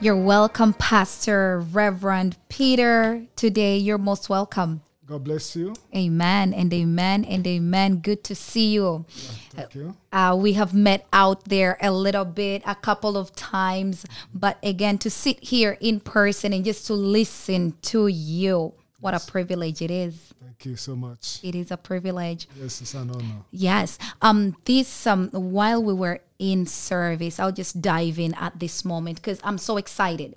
You're 0.00 0.16
welcome, 0.16 0.74
Pastor 0.74 1.58
Reverend 1.72 2.36
Peter. 2.48 3.26
Today, 3.34 3.76
you're 3.78 3.98
most 3.98 4.28
welcome. 4.28 4.82
God 5.04 5.24
bless 5.24 5.56
you. 5.56 5.74
Amen 5.96 6.54
and 6.54 6.72
amen 6.72 7.24
and 7.24 7.44
amen. 7.44 7.96
Good 7.96 8.22
to 8.24 8.34
see 8.36 8.74
you. 8.74 9.06
Thank 9.08 9.74
you. 9.74 9.96
Uh, 10.12 10.36
we 10.38 10.52
have 10.52 10.72
met 10.72 11.06
out 11.12 11.46
there 11.46 11.78
a 11.80 11.90
little 11.90 12.26
bit, 12.26 12.62
a 12.64 12.76
couple 12.76 13.16
of 13.16 13.34
times, 13.34 14.06
but 14.32 14.58
again, 14.62 14.98
to 14.98 15.10
sit 15.10 15.42
here 15.42 15.78
in 15.80 15.98
person 15.98 16.52
and 16.52 16.64
just 16.64 16.86
to 16.86 16.94
listen 16.94 17.74
to 17.82 18.06
you, 18.06 18.74
what 19.00 19.14
a 19.14 19.20
privilege 19.20 19.80
it 19.82 19.90
is. 19.90 20.34
Thank 20.42 20.66
you 20.66 20.76
so 20.76 20.96
much. 20.96 21.40
It 21.42 21.54
is 21.54 21.70
a 21.70 21.76
privilege. 21.76 22.48
Yes, 22.56 22.80
it's 22.80 22.94
an 22.94 23.10
honor. 23.10 23.44
Yes. 23.50 23.98
Um. 24.20 24.56
This 24.64 25.06
um. 25.06 25.28
While 25.30 25.82
we 25.82 25.94
were 25.94 26.20
in 26.38 26.66
service, 26.66 27.38
I'll 27.38 27.52
just 27.52 27.80
dive 27.80 28.18
in 28.18 28.34
at 28.34 28.58
this 28.58 28.84
moment 28.84 29.16
because 29.16 29.40
I'm 29.44 29.58
so 29.58 29.76
excited. 29.76 30.34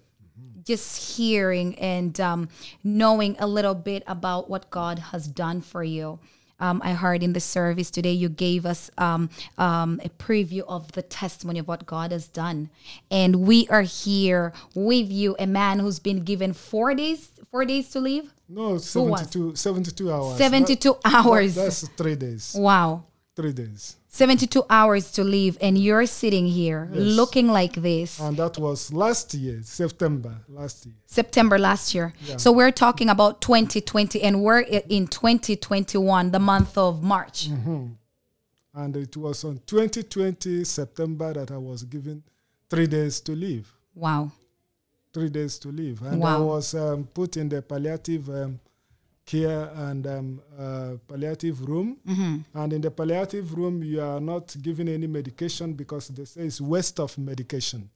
Just 0.64 1.18
hearing 1.18 1.78
and 1.80 2.20
um, 2.20 2.50
knowing 2.84 3.36
a 3.40 3.48
little 3.48 3.74
bit 3.74 4.04
about 4.06 4.48
what 4.48 4.70
God 4.70 5.00
has 5.00 5.28
done 5.28 5.62
for 5.62 5.84
you. 5.84 6.20
Um, 6.60 6.80
I 6.86 6.94
heard 6.94 7.24
in 7.24 7.34
the 7.34 7.40
service 7.40 7.90
today 7.90 8.12
you 8.12 8.30
gave 8.30 8.68
us 8.68 8.92
um, 9.00 9.32
um, 9.58 10.00
a 10.06 10.10
preview 10.10 10.62
of 10.68 10.92
the 10.92 11.02
testimony 11.02 11.58
of 11.58 11.68
what 11.68 11.88
God 11.88 12.12
has 12.12 12.28
done, 12.28 12.70
and 13.10 13.38
we 13.38 13.68
are 13.70 13.82
here 13.82 14.54
with 14.76 15.12
you, 15.12 15.36
a 15.40 15.48
man 15.48 15.80
who's 15.80 15.98
been 15.98 16.24
given 16.24 16.54
four 16.54 16.94
days, 16.94 17.32
four 17.50 17.66
days 17.66 17.90
to 17.90 18.00
leave. 18.00 18.32
No, 18.54 18.74
was? 18.74 18.86
72, 18.90 19.56
72 19.56 20.12
hours. 20.12 20.38
72 20.38 20.98
That- 21.04 21.14
hours. 21.14 21.56
that- 21.56 21.64
that's 21.64 21.88
three 21.90 22.16
days. 22.16 22.54
Wow. 22.58 23.04
Three 23.36 23.54
days. 23.54 23.96
72 24.10 24.66
hours 24.70 25.10
to 25.14 25.24
leave 25.24 25.58
and 25.62 25.78
you're 25.78 26.06
sitting 26.06 26.46
here 26.46 26.90
Yes. 26.92 27.02
looking 27.02 27.48
like 27.48 27.76
this 27.82 28.20
And 28.20 28.36
that 28.36 28.58
was 28.58 28.92
last 28.92 29.34
year, 29.34 29.62
September 29.64 30.36
last 30.50 30.86
year. 30.86 30.96
september 31.06 31.58
last 31.58 31.96
year 31.96 32.14
so 32.36 32.52
we're 32.52 32.72
talking 32.74 33.08
about 33.08 33.40
2020 33.40 34.22
and 34.22 34.44
we're 34.44 34.60
in 34.60 35.08
2021 35.08 36.32
the 36.32 36.40
month 36.40 36.78
of 36.78 37.02
march 37.02 37.50
mm-hmm. 37.50 37.86
And 38.74 38.96
it 38.98 39.16
was 39.18 39.44
on 39.46 39.60
2020 39.66 40.64
September 40.64 41.34
that 41.34 41.52
I 41.52 41.58
was 41.58 41.84
given 41.84 42.24
three 42.70 42.88
days 42.88 43.20
to 43.22 43.32
leave. 43.34 43.72
wow 43.96 44.32
Three 45.14 45.30
days 45.30 45.60
to 45.60 45.70
leave. 45.70 46.02
And 46.04 46.24
I 46.24 46.38
was 46.40 46.74
um, 46.74 47.04
put 47.14 47.36
in 47.38 47.50
the 47.50 47.62
palliative 47.62 48.30
um, 48.30 48.60
care 49.26 49.70
and 49.76 50.08
um, 50.08 50.42
uh, 50.58 50.92
palliative 51.08 51.62
room. 51.68 51.98
And 52.54 52.72
in 52.74 52.82
the 52.82 52.92
palliative 52.92 53.54
room, 53.58 53.84
you 53.84 54.02
are 54.02 54.22
not 54.22 54.56
given 54.62 54.88
any 54.88 55.08
medication 55.08 55.74
because 55.74 56.08
they 56.10 56.24
say 56.26 56.42
it's 56.44 56.62
waste 56.62 57.00
of 57.00 57.18
medication. 57.18 57.90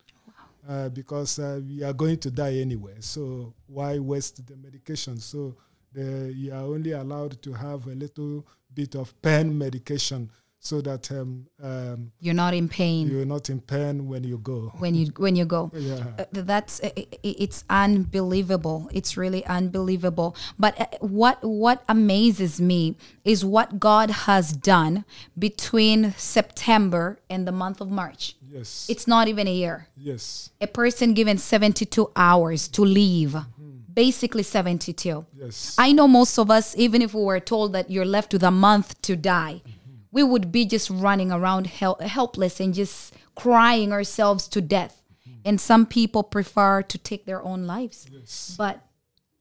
Uh, 0.68 0.90
because 0.90 1.38
uh, 1.40 1.62
you 1.66 1.86
are 1.86 1.94
going 1.94 2.18
to 2.18 2.32
die 2.32 2.56
anyway. 2.56 2.96
So 3.00 3.54
why 3.68 4.00
waste 4.00 4.46
the 4.48 4.56
medication? 4.58 5.20
So 5.20 5.56
the, 5.94 6.34
you 6.36 6.52
are 6.52 6.64
only 6.64 6.92
allowed 6.92 7.40
to 7.44 7.54
have 7.54 7.86
a 7.88 7.94
little 7.96 8.46
bit 8.74 8.96
of 8.96 9.14
pain 9.22 9.56
medication 9.58 10.30
so 10.66 10.82
that 10.82 11.12
um, 11.12 11.46
um, 11.62 12.12
you're 12.20 12.34
not 12.34 12.54
in 12.56 12.68
pain 12.68 13.08
you're 13.08 13.24
not 13.26 13.50
in 13.52 13.62
pain 13.62 14.08
when 14.08 14.24
you 14.24 14.40
go. 14.40 14.74
when 14.80 14.96
you 14.96 15.06
when 15.18 15.36
you 15.36 15.46
go 15.46 15.70
Yeah. 15.76 16.04
Uh, 16.18 16.26
that's 16.32 16.80
uh, 16.84 16.90
it's 17.22 17.64
unbelievable 17.70 18.90
it's 18.92 19.16
really 19.16 19.46
unbelievable 19.46 20.36
but 20.58 20.74
uh, 20.82 20.86
what 21.02 21.38
what 21.44 21.84
amazes 21.88 22.60
me 22.60 22.96
is 23.24 23.46
what 23.46 23.80
god 23.80 24.10
has 24.28 24.54
done 24.54 25.06
between 25.38 26.14
september 26.18 27.20
and 27.30 27.48
the 27.48 27.52
month 27.52 27.80
of 27.80 27.90
march 27.92 28.36
Yes. 28.58 28.88
it's 28.90 29.06
not 29.06 29.28
even 29.28 29.48
a 29.48 29.54
year 29.54 29.88
yes. 29.98 30.50
a 30.62 30.68
person 30.68 31.14
given 31.14 31.38
72 31.38 32.10
hours 32.16 32.68
to 32.70 32.82
leave 32.84 33.36
basically 33.94 34.44
72 34.44 35.26
Yes. 35.38 35.76
i 35.78 35.92
know 35.92 36.08
most 36.08 36.40
of 36.40 36.50
us 36.50 36.76
even 36.78 37.02
if 37.02 37.14
we 37.14 37.22
were 37.24 37.40
told 37.42 37.74
that 37.74 37.92
you're 37.92 38.06
left 38.18 38.34
with 38.34 38.44
a 38.44 38.52
month 38.52 39.00
to 39.04 39.16
die 39.16 39.62
we 40.16 40.24
would 40.24 40.50
be 40.50 40.66
just 40.66 40.90
running 40.90 41.30
around 41.30 41.68
hel- 41.68 42.00
helpless 42.00 42.62
and 42.62 42.74
just 42.74 43.14
crying 43.36 43.92
ourselves 43.92 44.48
to 44.48 44.62
death 44.62 45.04
and 45.44 45.60
some 45.62 45.86
people 45.86 46.24
prefer 46.24 46.82
to 46.82 46.98
take 46.98 47.26
their 47.26 47.44
own 47.44 47.68
lives 47.68 48.08
yes. 48.10 48.56
but 48.58 48.82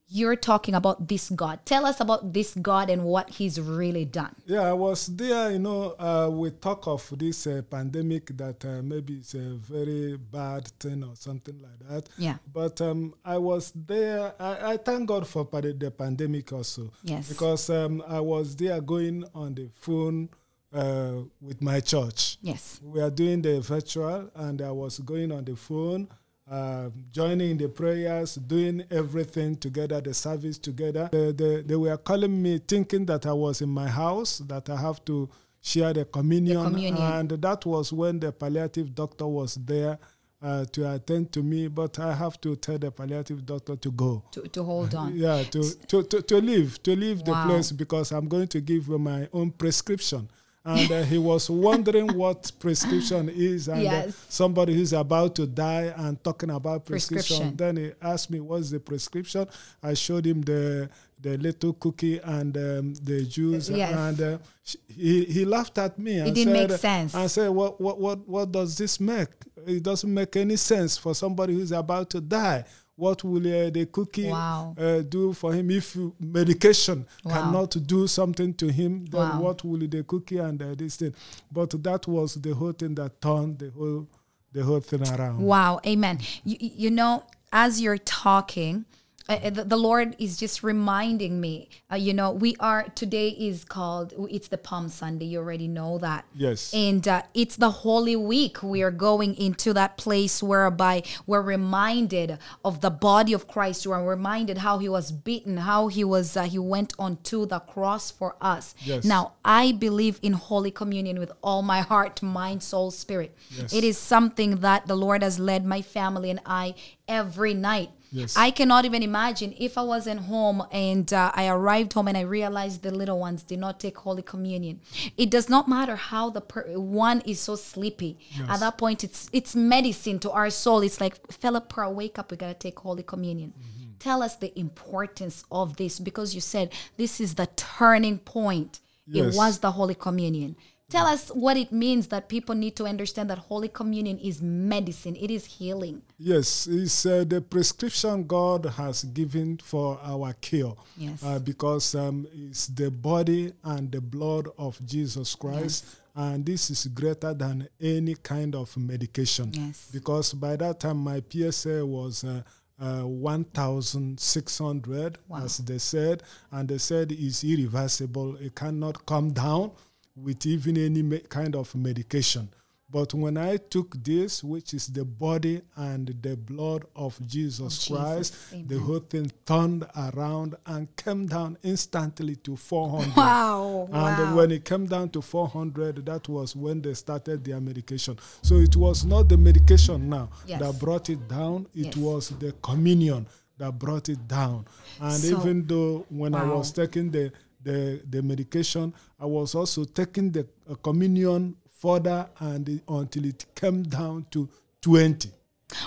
you're 0.07 0.37
talking 0.37 0.75
about 0.75 1.09
this 1.09 1.31
god 1.31 1.59
tell 1.65 1.87
us 1.87 2.01
about 2.01 2.33
this 2.33 2.55
god 2.55 2.91
and 2.91 3.05
what 3.05 3.31
he's 3.31 3.59
really 3.61 4.05
done 4.05 4.35
Yeah, 4.47 4.63
I 4.63 4.73
was 4.75 5.07
there. 5.07 5.53
You 5.53 5.59
know, 5.59 5.95
uh, 5.99 6.29
we 6.31 6.51
talk 6.51 6.87
of 6.87 7.03
this 7.17 7.47
uh, 7.47 7.63
pandemic 7.71 8.37
that 8.37 8.65
uh, 8.65 8.83
maybe 8.83 9.15
it's 9.15 9.35
a 9.35 9.57
very 9.75 10.17
bad 10.17 10.69
thing 10.79 11.03
or 11.03 11.17
something 11.17 11.59
like 11.63 11.81
that. 11.89 12.09
Yeah. 12.19 12.37
But 12.53 12.81
um, 12.81 13.15
I 13.25 13.39
was 13.39 13.73
there. 13.75 14.35
I, 14.39 14.73
I 14.73 14.77
thank 14.77 15.09
God 15.09 15.27
for 15.27 15.49
the 15.51 15.91
pandemic 15.91 16.53
also. 16.53 16.93
Yes. 17.03 17.29
Because 17.29 17.71
um, 17.71 18.03
I 18.07 18.21
was 18.21 18.55
there 18.57 18.81
going 18.81 19.25
on 19.35 19.55
the 19.55 19.69
phone 19.81 20.29
uh, 20.75 21.23
with 21.41 21.63
my 21.63 21.81
church. 21.81 22.39
yes 22.43 22.81
We 22.83 23.01
are 23.01 23.11
doing 23.11 23.43
the 23.43 23.61
virtual, 23.61 24.31
and 24.35 24.61
I 24.61 24.71
was 24.71 24.99
going 24.99 25.31
on 25.33 25.45
the 25.45 25.57
phone, 25.57 26.09
uh, 26.51 26.91
joining 27.13 27.57
the 27.59 27.69
prayers, 27.69 28.35
doing 28.35 28.85
everything 28.91 29.57
together, 29.57 30.01
the 30.01 30.13
service 30.13 30.59
together. 30.59 31.09
They, 31.13 31.33
they, 31.33 31.63
they 31.63 31.77
were 31.77 31.97
calling 31.97 32.43
me, 32.43 32.59
thinking 32.59 33.07
that 33.07 33.25
I 33.27 33.33
was 33.33 33.63
in 33.63 33.69
my 33.71 33.89
house, 33.89 34.39
that 34.39 34.69
I 34.69 34.77
have 34.77 35.05
to 35.07 35.29
share 35.61 35.93
the 35.95 36.05
communion. 36.05 36.63
communion. 36.65 36.97
And 37.01 37.31
that 37.31 37.65
was 37.65 37.93
when 37.93 38.21
the 38.21 38.33
palliative 38.33 38.95
doctor 38.95 39.27
was 39.27 39.55
there. 39.55 39.99
Uh, 40.43 40.63
to 40.67 40.93
attend 40.93 41.33
to 41.33 41.43
me, 41.43 41.69
but 41.69 41.99
I 41.99 42.13
have 42.15 42.39
to 42.43 42.55
tell 42.57 42.77
the 42.77 42.91
palliative 42.91 43.47
doctor 43.47 43.77
to 43.77 43.91
go. 43.91 44.23
to, 44.33 44.43
to 44.43 44.63
hold 44.63 44.95
on 44.95 45.17
Yeah, 45.17 45.43
to, 45.43 45.63
to, 45.87 46.03
to, 46.03 46.21
to 46.21 46.37
leave, 46.39 46.83
to 46.83 46.95
leave 46.95 47.23
Wow. 47.23 47.47
the 47.47 47.49
place 47.49 47.73
because 47.73 48.13
I'm 48.13 48.29
going 48.29 48.49
to 48.49 48.61
give 48.61 48.87
my 48.91 49.27
own 49.33 49.53
prescription. 49.53 50.29
And 50.65 50.91
uh, 50.91 51.03
he 51.03 51.19
was 51.19 51.51
wondering 51.51 52.17
what 52.17 52.51
prescription 52.59 53.29
is. 53.29 53.69
And 53.69 53.87
uh, 53.87 54.11
somebody 54.29 54.75
who's 54.75 54.95
about 54.95 55.35
to 55.37 55.47
die 55.47 55.93
and 55.97 56.23
talking 56.25 56.51
about 56.51 56.87
prescription. 56.87 57.53
Prescription. 57.53 57.57
Then 57.57 57.77
he 57.77 57.93
asked 58.01 58.31
me, 58.31 58.41
What's 58.41 58.71
the 58.71 58.81
prescription? 58.81 59.47
I 59.83 59.93
showed 59.95 60.27
him 60.27 60.41
the 60.43 60.89
the 61.25 61.39
little 61.39 61.73
cookie 61.73 62.19
and 62.19 62.55
um, 62.57 62.95
the 63.03 63.25
juice. 63.25 63.71
Yes. 63.71 63.97
And 63.97 64.21
uh, 64.21 64.39
he, 64.87 65.25
he 65.25 65.45
laughed 65.47 65.79
at 65.79 65.99
me. 65.99 66.19
and 66.19 66.35
didn't 66.35 66.53
make 66.53 66.71
said- 66.71 66.81
sense. 66.81 67.15
And 67.15 67.31
said, 67.31 67.49
what, 67.49 67.81
what, 67.81 67.99
what, 67.99 68.29
what 68.29 68.53
does 68.53 68.77
this 68.77 69.01
make? 69.01 69.29
It 69.67 69.83
doesn't 69.83 70.13
make 70.13 70.37
any 70.37 70.57
sense 70.57 70.99
for 70.99 71.15
somebody 71.15 71.55
who's 71.55 71.73
about 71.73 72.11
to 72.11 72.21
die. 72.21 72.65
What 72.97 73.25
will 73.25 73.39
uh, 73.47 73.71
the 73.71 73.87
cookie 73.87 74.31
Wow. 74.31 74.75
uh, 74.79 75.01
do 75.03 75.33
for 75.33 75.53
him 75.53 75.71
if 75.71 75.97
medication 76.21 77.07
Wow. 77.25 77.33
cannot 77.33 77.77
do 77.87 78.07
something 78.07 78.55
to 78.55 78.69
him? 78.69 79.05
Then 79.07 79.21
Wow. 79.31 79.41
what 79.41 79.65
will 79.65 79.87
the 79.89 80.05
cookie 80.05 80.39
and 80.39 80.63
uh, 80.63 80.75
this 80.77 80.97
thing? 80.97 81.13
But 81.51 81.71
that 81.83 82.07
was 82.07 82.35
the 82.35 82.55
whole 82.55 82.73
thing 82.73 82.95
that 82.95 83.21
turned 83.21 83.59
the 83.59 83.71
whole 83.71 84.07
the 84.53 84.63
whole 84.63 84.79
thing 84.81 85.03
around. 85.09 85.41
Wow, 85.43 85.81
amen. 85.85 86.21
You, 86.45 86.57
you 86.61 86.91
know, 86.93 87.25
as 87.53 87.81
you're 87.81 87.99
talking, 87.99 88.85
uh, 89.29 89.51
the, 89.51 89.65
the 89.65 89.77
Lord 89.77 90.15
is 90.19 90.37
just 90.37 90.63
reminding 90.63 91.41
me. 91.41 91.69
Uh, 91.91 91.97
you 91.97 92.13
know, 92.13 92.31
we 92.31 92.57
are 92.61 92.85
today 92.95 93.29
is 93.29 93.65
called 93.65 94.13
it's 94.31 94.49
the 94.49 94.59
Palm 94.59 94.89
Sunday. 94.89 95.25
You 95.25 95.39
already 95.39 95.67
know 95.67 95.99
that. 95.99 96.27
Yes. 96.35 96.75
And 96.75 97.07
uh, 97.09 97.23
it's 97.33 97.57
the 97.57 97.71
Holy 97.71 98.17
Week. 98.17 98.63
We 98.63 98.83
are 98.83 98.91
going 98.91 99.35
into 99.37 99.73
that 99.73 99.97
place 99.97 100.43
whereby 100.43 101.05
we're 101.27 101.43
reminded 101.43 102.39
of 102.65 102.83
the 102.83 102.91
body 102.91 103.33
of 103.33 103.49
Christ. 103.49 103.87
We're 103.87 104.05
reminded 104.05 104.59
how 104.59 104.79
he 104.79 104.89
was 104.91 105.11
beaten, 105.11 105.59
how 105.59 105.89
he 105.89 106.05
was 106.05 106.37
uh, 106.37 106.43
he 106.43 106.59
went 106.59 106.93
onto 106.99 107.47
the 107.47 107.61
cross 107.61 108.11
for 108.11 108.37
us. 108.43 108.75
Yes. 108.81 109.05
Now, 109.05 109.33
I 109.43 109.73
believe 109.73 110.19
in 110.23 110.35
Holy 110.35 110.71
Communion 110.71 111.19
with 111.19 111.33
all 111.43 111.63
my 111.63 111.81
heart, 111.81 112.23
mind, 112.23 112.63
soul, 112.63 112.91
spirit. 112.91 113.35
Yes. 113.51 113.73
It 113.73 113.85
is 113.85 113.97
something 113.97 114.57
that 114.57 114.87
the 114.87 114.97
Lord 114.97 115.23
has 115.23 115.39
led 115.39 115.65
my 115.65 115.81
family 115.81 116.29
and 116.29 116.41
I 116.45 116.75
every 117.09 117.55
night. 117.55 117.91
Yes. 118.15 118.37
I 118.37 118.53
cannot 118.53 118.85
even 118.85 119.03
imagine 119.03 119.55
if 119.59 119.77
I 119.77 119.83
wasn't 119.83 120.21
home 120.21 120.63
and 120.71 121.13
uh, 121.13 121.33
I 121.35 121.49
arrived 121.49 121.95
home 121.95 122.07
and 122.07 122.17
I 122.17 122.21
realized 122.21 122.83
the 122.83 122.93
little 122.93 123.19
ones 123.19 123.43
did 123.43 123.59
not 123.59 123.81
take 123.81 123.99
Holy 123.99 124.23
Communion. 124.23 124.81
It 125.17 125.31
does 125.31 125.49
not 125.49 125.69
matter 125.69 125.97
how 125.97 126.31
the 126.31 126.41
per- 126.41 126.79
one 126.79 127.23
is 127.27 127.41
so 127.41 127.57
sleepy. 127.57 128.17
At 128.49 128.61
that 128.61 128.79
point, 128.79 129.03
it's 129.03 129.29
it's 129.33 129.57
medicine 129.57 130.21
to 130.21 130.31
our 130.31 130.49
soul. 130.51 130.83
It's 130.83 131.01
like, 131.01 131.15
Philip, 131.33 131.73
wake 131.77 132.17
up. 132.21 132.31
We 132.31 132.37
gotta 132.37 132.55
take 132.55 132.79
Holy 132.79 133.03
Communion. 133.03 133.53
Tell 133.99 134.23
us 134.23 134.37
the 134.37 134.57
importance 134.59 135.45
of 135.51 135.77
this 135.77 135.99
because 135.99 136.37
you 136.37 136.41
said 136.41 136.73
this 136.97 137.21
is 137.21 137.35
the 137.35 137.49
turning 137.57 138.19
point. 138.19 138.79
Yes. 139.07 139.35
It 139.35 139.37
was 139.37 139.59
the 139.59 139.73
Holy 139.73 139.97
Communion. 139.97 140.57
Tell 140.95 141.07
us 141.07 141.29
what 141.31 141.57
it 141.57 141.73
means 141.73 142.07
that 142.09 142.29
people 142.29 142.55
need 142.55 142.77
to 142.77 142.85
understand 142.85 143.29
that 143.31 143.39
Holy 143.39 143.67
Communion 143.67 144.17
is 144.19 144.41
medicine, 144.41 145.17
it 145.17 145.29
is 145.29 145.45
healing. 145.45 146.03
Yes, 146.19 146.69
it's 146.69 147.05
uh, 147.05 147.25
the 147.27 147.41
prescription 147.41 148.25
God 148.29 148.65
has 148.67 149.03
given 149.03 149.59
for 149.59 149.99
our 150.05 150.35
cure. 150.35 150.77
Yes. 150.97 151.21
Uh, 151.25 151.41
because 151.41 151.97
um, 151.97 152.29
it's 152.33 152.69
the 152.69 152.93
body 152.93 153.53
and 153.65 153.91
the 153.91 154.01
blood 154.01 154.47
of 154.57 154.81
Jesus 154.87 155.35
Christ. 155.35 155.85
Yes. 155.85 155.97
And 156.15 156.47
this 156.47 156.71
is 156.71 156.87
greater 156.87 157.35
than 157.35 157.69
any 157.81 158.15
kind 158.15 158.55
of 158.55 158.77
medication. 158.77 159.51
Yes. 159.53 159.89
Because 159.93 160.33
by 160.33 160.55
that 160.55 160.79
time, 160.79 160.99
my 160.99 161.21
PSA 161.29 161.85
was 161.85 162.23
uh, 162.23 162.43
uh, 162.81 163.03
1,600, 163.03 165.19
Wow. 165.27 165.43
as 165.45 165.59
they 165.59 165.79
said. 165.79 166.23
And 166.53 166.69
they 166.69 166.79
said 166.79 167.11
it's 167.11 167.43
irreversible. 167.43 168.37
It 168.37 168.55
cannot 168.55 169.05
come 169.07 169.33
down 169.33 169.73
with 170.17 170.47
even 170.47 170.77
any 170.77 171.19
kind 171.21 171.57
of 171.57 171.75
medication. 171.75 172.49
But 172.91 173.13
when 173.13 173.37
I 173.37 173.57
took 173.57 173.97
this, 174.05 174.45
which 174.45 174.73
is 174.73 174.87
the 174.87 175.05
body 175.05 175.63
and 175.75 176.15
the 176.23 176.37
blood 176.37 176.85
of 176.95 177.19
Jesus, 177.27 177.89
Christ, 177.89 178.37
the 178.69 178.79
whole 178.79 179.01
thing 179.01 179.33
turned 179.45 179.85
around 179.97 180.55
and 180.67 180.95
came 180.95 181.27
down 181.27 181.59
instantly 181.65 182.37
to 182.37 182.55
400. 182.57 183.17
Wow. 183.17 183.89
And 183.91 183.93
wow. 183.93 184.37
when 184.37 184.53
it 184.53 184.65
came 184.65 184.87
down 184.87 185.09
to 185.11 185.23
400, 185.23 186.07
that 186.07 186.29
was 186.29 186.55
when 186.55 186.83
they 186.83 186.95
started 186.95 187.43
their 187.45 187.61
medication. 187.61 188.17
So 188.43 188.57
it 188.57 188.77
was 188.77 189.05
not 189.05 189.29
the 189.29 189.39
medication 189.39 190.09
now 190.09 190.29
Yes. 190.47 190.61
that 190.61 190.79
brought 190.79 191.11
it 191.11 191.27
down, 191.27 191.67
it 191.75 191.87
Yes. 191.87 191.97
was 191.97 192.29
the 192.39 192.53
communion 192.63 193.27
that 193.59 193.77
brought 193.77 194.09
it 194.09 194.29
down. 194.29 194.67
And 195.01 195.15
So- 195.21 195.41
even 195.41 195.67
though 195.67 196.07
when 196.11 196.35
I 196.37 196.45
was 196.45 196.71
taking 196.71 197.11
the, 197.11 197.33
the, 197.65 198.03
the 198.09 198.23
medication, 198.23 198.93
I 199.19 199.27
was 199.27 199.55
also 199.55 199.85
taking 199.85 200.31
the 200.31 200.47
uh, 200.71 200.75
communion 200.77 201.57
further 201.81 202.29
and 202.39 202.69
it- 202.69 202.83
until 202.89 203.25
it 203.25 203.45
came 203.55 203.83
down 203.83 204.27
to 204.33 204.49
20. 204.83 205.31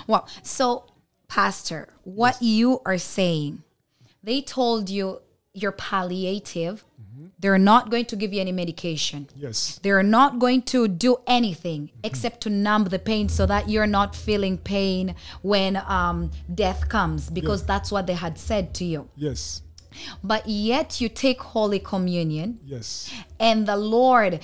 Wow. 0.06 0.26
So, 0.42 0.84
Pastor, 1.28 1.88
what 2.04 2.36
you 2.42 2.80
are 2.84 2.98
saying, 2.98 3.62
they 4.22 4.40
told 4.42 4.90
you 4.90 5.20
you're 5.54 5.72
palliative. 5.72 6.84
They're 7.40 7.58
not 7.58 7.90
going 7.90 8.04
to 8.06 8.16
give 8.16 8.32
you 8.32 8.40
any 8.40 8.50
medication. 8.52 9.28
Yes. 9.36 9.78
They're 9.82 10.02
not 10.02 10.38
going 10.40 10.62
to 10.74 10.88
do 10.88 11.18
anything 11.26 11.90
except 12.02 12.40
to 12.42 12.50
numb 12.50 12.84
the 12.86 12.98
pain 12.98 13.28
so 13.28 13.46
that 13.46 13.68
you're 13.68 13.86
not 13.86 14.16
feeling 14.16 14.58
pain 14.58 15.14
when 15.42 15.76
um, 15.76 16.30
death 16.52 16.88
comes, 16.88 17.30
because 17.30 17.64
that's 17.64 17.92
what 17.92 18.06
they 18.08 18.14
had 18.14 18.38
said 18.38 18.74
to 18.74 18.84
you. 18.84 19.08
Yes. 19.16 19.62
But 20.22 20.48
yet 20.48 21.00
you 21.00 21.08
take 21.08 21.40
Holy 21.40 21.78
Communion 21.78 22.58
Yes. 22.64 23.10
and 23.38 23.66
the 23.66 23.76
Lord, 23.76 24.40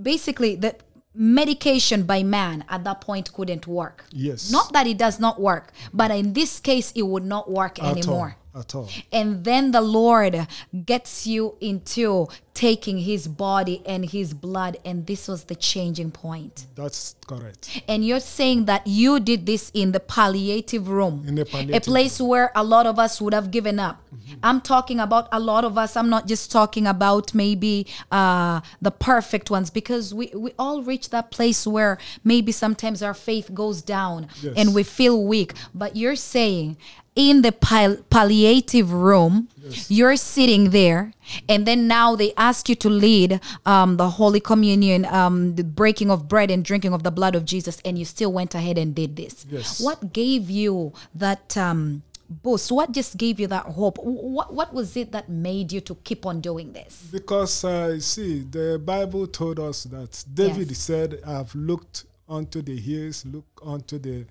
basically, 0.00 0.56
the 0.56 0.74
medication 1.14 2.02
by 2.04 2.22
man 2.22 2.64
at 2.68 2.84
that 2.84 3.00
point 3.00 3.32
couldn't 3.32 3.66
work. 3.66 4.04
Yes. 4.12 4.50
Not 4.50 4.72
that 4.74 4.86
it 4.86 4.98
does 4.98 5.18
not 5.18 5.40
work, 5.40 5.72
but 5.92 6.10
in 6.10 6.34
this 6.34 6.60
case, 6.60 6.92
it 6.94 7.02
would 7.02 7.24
not 7.24 7.50
work 7.50 7.82
At 7.82 7.96
anymore. 7.96 8.36
all. 8.38 8.45
At 8.56 8.74
all. 8.74 8.88
And 9.12 9.44
then 9.44 9.72
the 9.72 9.82
Lord 9.82 10.46
gets 10.86 11.26
you 11.26 11.56
into 11.60 12.28
taking 12.54 12.96
his 13.00 13.28
body 13.28 13.82
and 13.84 14.06
his 14.10 14.32
blood, 14.32 14.78
and 14.82 15.06
this 15.06 15.28
was 15.28 15.44
the 15.44 15.54
changing 15.54 16.10
point. 16.10 16.66
That's 16.74 17.14
correct. 17.26 17.82
And 17.86 18.02
you're 18.06 18.18
saying 18.38 18.64
that 18.64 18.86
you 18.86 19.20
did 19.20 19.44
this 19.44 19.70
in 19.74 19.92
the 19.92 20.00
palliative 20.00 20.88
room, 20.88 21.24
In 21.28 21.34
the 21.34 21.42
a 21.42 21.44
palliative 21.44 21.82
place 21.82 22.18
where 22.18 22.50
a 22.54 22.64
lot 22.64 22.86
of 22.86 22.98
us 22.98 23.20
would 23.20 23.34
have 23.34 23.50
given 23.50 23.78
up. 23.78 24.00
I'm 24.42 24.62
talking 24.62 25.00
about 25.00 25.28
a 25.32 25.38
lot 25.38 25.64
of 25.66 25.76
us. 25.76 25.94
I'm 25.96 26.08
not 26.08 26.26
just 26.26 26.50
talking 26.50 26.86
about 26.86 27.34
maybe 27.34 27.86
uh, 28.10 28.62
the 28.80 28.90
perfect 28.90 29.50
ones, 29.50 29.68
because 29.68 30.14
we, 30.14 30.32
we 30.34 30.52
all 30.58 30.82
reach 30.82 31.10
that 31.10 31.30
place 31.30 31.66
where 31.66 31.98
maybe 32.24 32.52
sometimes 32.52 33.02
our 33.02 33.14
faith 33.14 33.52
goes 33.52 33.82
down 33.82 34.28
Yes. 34.40 34.54
and 34.56 34.74
we 34.74 34.82
feel 34.82 35.22
weak. 35.22 35.52
But 35.74 35.94
you're 35.96 36.16
saying 36.16 36.78
in 37.16 37.42
the 37.42 37.50
pal- 37.50 37.96
palliative 38.10 38.92
room, 38.92 39.48
you're 39.88 40.14
sitting 40.16 40.70
there, 40.70 41.12
and 41.48 41.66
then 41.66 41.88
now 41.88 42.14
they 42.14 42.32
ask 42.36 42.68
you 42.68 42.76
to 42.76 42.88
lead 42.88 43.40
um, 43.64 43.96
the 43.96 44.10
Holy 44.10 44.38
Communion, 44.38 45.04
um, 45.06 45.56
the 45.56 45.64
breaking 45.64 46.10
of 46.10 46.28
bread 46.28 46.50
and 46.52 46.64
drinking 46.64 46.92
of 46.92 47.02
the 47.02 47.10
blood 47.10 47.34
of 47.34 47.44
Jesus, 47.44 47.80
and 47.84 47.98
you 47.98 48.04
still 48.04 48.32
went 48.32 48.54
ahead 48.54 48.78
and 48.78 48.94
did 48.94 49.16
this. 49.16 49.44
Yes. 49.50 49.80
What 49.80 50.12
gave 50.12 50.48
you 50.50 50.92
that 51.14 51.56
um, 51.56 52.02
boost? 52.28 52.70
What 52.70 52.92
just 52.92 53.16
gave 53.16 53.40
you 53.40 53.48
that 53.48 53.64
hope? 53.64 53.98
What, 53.98 54.52
what 54.54 54.72
was 54.72 54.96
it 54.96 55.10
that 55.12 55.28
made 55.28 55.72
you 55.72 55.80
to 55.80 55.94
keep 56.04 56.26
on 56.26 56.40
doing 56.40 56.72
this? 56.72 57.08
Because 57.10 57.64
uh, 57.64 57.92
you 57.94 58.00
see, 58.00 58.40
the 58.42 58.80
Bible 58.84 59.26
told 59.26 59.58
us 59.58 59.84
that 59.84 60.22
David 60.32 60.68
Yes. 60.68 60.78
said, 60.78 61.18
"I've 61.26 61.54
looked 61.54 62.04
unto 62.28 62.62
the 62.62 62.76
hills, 62.78 63.24
look 63.26 63.46
unto 63.64 63.98
the 63.98 64.26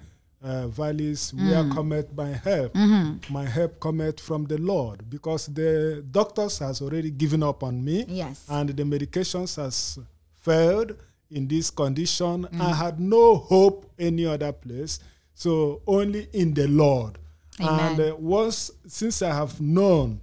uh, 0.45 0.68
valleys, 0.68 1.33
where 1.33 1.63
Mm. 1.63 1.74
cometh 1.75 2.07
my 2.15 2.31
help. 2.47 2.74
Mm-hmm. 2.74 3.33
My 3.33 3.45
help 3.45 3.80
cometh 3.80 4.19
from 4.19 4.45
the 4.45 4.57
Lord." 4.57 5.09
Because 5.09 5.47
the 5.47 6.03
doctors 6.12 6.59
has 6.59 6.81
already 6.81 7.09
given 7.12 7.42
up 7.44 7.63
on 7.63 7.83
me, 7.83 8.06
Yes. 8.07 8.45
and 8.47 8.69
the 8.69 8.83
medications 8.83 9.56
has 9.57 9.97
failed 10.42 10.94
in 11.31 11.47
this 11.47 11.71
condition. 11.71 12.47
Mm. 12.51 12.62
I 12.62 12.74
had 12.74 13.00
no 13.00 13.36
hope 13.36 13.86
any 13.97 14.25
other 14.25 14.51
place, 14.51 15.00
so 15.33 15.81
only 15.88 16.27
in 16.33 16.53
the 16.53 16.68
Lord. 16.68 17.18
Amen. 17.59 17.80
And 17.80 18.00
uh, 18.12 18.15
once 18.19 18.71
since 18.88 19.21
I 19.21 19.33
have 19.33 19.59
known 19.59 20.19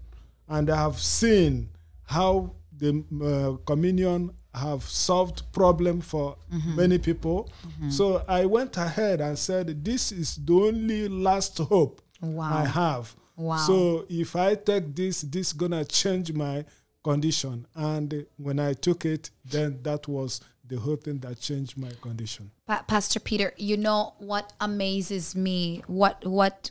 and 0.49 0.69
I 0.71 0.77
have 0.77 0.99
seen 1.01 1.69
how 2.05 2.53
the 2.79 3.03
uh, 3.23 3.57
communion 3.65 4.31
have 4.55 4.83
solved 4.85 5.43
problem 5.53 6.01
for 6.01 6.37
Mm-hmm. 6.53 6.77
many 6.77 6.99
people, 6.99 7.51
so 7.89 8.23
I 8.29 8.45
went 8.47 8.77
ahead 8.77 9.21
and 9.21 9.39
said, 9.39 9.85
"This 9.85 10.13
is 10.13 10.37
the 10.37 10.53
only 10.55 11.09
last 11.09 11.57
hope 11.59 12.03
Wow. 12.21 12.53
I 12.63 12.67
have." 12.67 13.15
Wow. 13.37 13.57
So 13.57 14.05
if 14.11 14.37
I 14.37 14.55
take 14.55 14.95
this, 14.95 15.23
this 15.23 15.53
gonna 15.55 15.85
change 15.85 16.33
my 16.35 16.65
condition. 17.03 17.67
And 17.75 18.27
when 18.37 18.59
I 18.61 18.75
took 18.75 19.05
it, 19.07 19.31
then 19.45 19.81
that 19.83 20.07
was 20.07 20.41
the 20.69 20.79
whole 20.79 20.97
thing 20.97 21.19
that 21.21 21.41
changed 21.41 21.77
my 21.77 21.91
condition. 22.03 22.51
Pa- 22.67 22.85
Pastor 22.87 23.19
Peter, 23.21 23.53
you 23.57 23.77
know 23.77 24.15
what 24.19 24.53
amazes 24.61 25.35
me? 25.35 25.83
What 25.87 26.25
what 26.27 26.71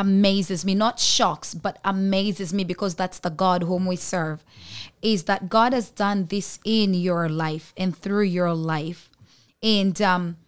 amazes 0.00 0.64
me, 0.64 0.74
not 0.74 0.98
shocks, 0.98 1.52
but 1.52 1.78
amazes 1.84 2.54
me 2.54 2.64
because 2.64 2.94
that's 2.94 3.18
the 3.18 3.28
God 3.28 3.62
whom 3.64 3.84
we 3.84 3.96
serve, 3.96 4.42
is 5.02 5.24
that 5.24 5.50
God 5.50 5.74
has 5.74 5.90
done 5.90 6.26
this 6.26 6.58
in 6.64 6.94
your 6.94 7.28
life 7.28 7.74
and 7.76 7.94
through 7.96 8.22
your 8.22 8.54
life. 8.54 9.10
And 9.62 10.00
um, 10.00 10.38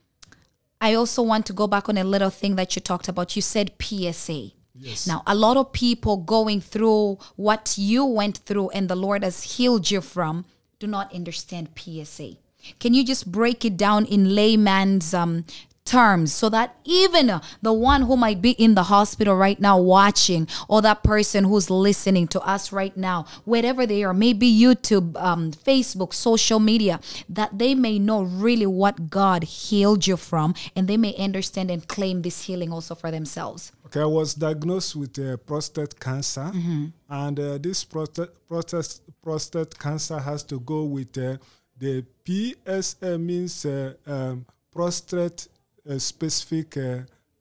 I 0.80 0.94
also 0.94 1.22
want 1.22 1.44
to 1.46 1.52
go 1.52 1.66
back 1.66 1.90
on 1.90 1.98
a 1.98 2.04
little 2.04 2.30
thing 2.30 2.56
that 2.56 2.74
you 2.74 2.80
talked 2.80 3.08
about. 3.08 3.36
You 3.36 3.42
said 3.42 3.72
PSA. 3.78 4.52
Yes. 4.74 5.06
Now, 5.06 5.22
a 5.26 5.34
lot 5.34 5.58
of 5.58 5.72
people 5.72 6.16
going 6.16 6.62
through 6.62 7.18
what 7.36 7.74
you 7.76 8.06
went 8.06 8.38
through 8.38 8.70
and 8.70 8.88
the 8.88 8.96
Lord 8.96 9.22
has 9.22 9.42
healed 9.56 9.90
you 9.90 10.00
from 10.00 10.46
do 10.78 10.86
not 10.86 11.14
understand 11.14 11.68
PSA. 11.76 12.36
Can 12.80 12.94
you 12.94 13.04
just 13.04 13.30
break 13.30 13.64
it 13.64 13.76
down 13.76 14.06
in 14.06 14.34
layman's 14.34 15.12
um, 15.12 15.44
terms 15.92 16.28
so 16.40 16.46
that 16.56 16.68
even 16.84 17.24
the 17.68 17.72
one 17.92 18.02
who 18.08 18.16
might 18.26 18.40
be 18.48 18.52
in 18.52 18.74
the 18.74 18.84
hospital 18.94 19.34
right 19.46 19.60
now 19.68 19.76
watching, 19.96 20.42
or 20.68 20.78
that 20.82 21.00
person 21.12 21.40
who's 21.44 21.68
listening 21.88 22.26
to 22.34 22.40
us 22.54 22.72
right 22.80 22.96
now, 22.96 23.18
wherever 23.44 23.82
they 23.86 24.00
are, 24.06 24.14
maybe 24.26 24.48
YouTube, 24.64 25.08
um, 25.28 25.42
Facebook, 25.70 26.12
social 26.14 26.60
media, 26.72 26.94
that 27.38 27.50
they 27.62 27.74
may 27.74 27.98
know 27.98 28.20
really 28.46 28.66
what 28.82 29.10
God 29.10 29.40
healed 29.44 30.06
you 30.06 30.16
from 30.16 30.54
and 30.76 30.88
they 30.88 30.96
may 30.96 31.14
understand 31.16 31.70
and 31.70 31.86
claim 31.94 32.22
this 32.22 32.38
healing 32.46 32.70
also 32.72 32.94
for 32.94 33.10
themselves. 33.10 33.72
Okay, 33.86 34.00
I 34.00 34.06
was 34.20 34.34
diagnosed 34.34 34.96
with 34.96 35.18
uh, 35.18 35.36
prostate 35.48 35.94
cancer, 36.00 36.50
Mm-hmm. 36.52 36.84
and 37.24 37.36
uh, 37.40 37.58
this 37.58 37.84
prostate, 37.84 38.30
prostate 38.48 39.00
prostate 39.22 39.72
cancer 39.78 40.18
has 40.18 40.42
to 40.44 40.56
go 40.60 40.80
with 40.96 41.16
uh, 41.18 41.36
the 41.78 41.94
PSA 42.26 43.18
means 43.18 43.64
uh, 43.66 43.92
um, 44.06 44.46
prostate 44.72 45.48
uh, 45.88 45.98
specific 45.98 46.76
uh, 46.76 47.00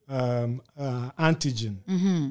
um, 0.10 0.62
uh, 0.78 1.10
antigen. 1.18 1.78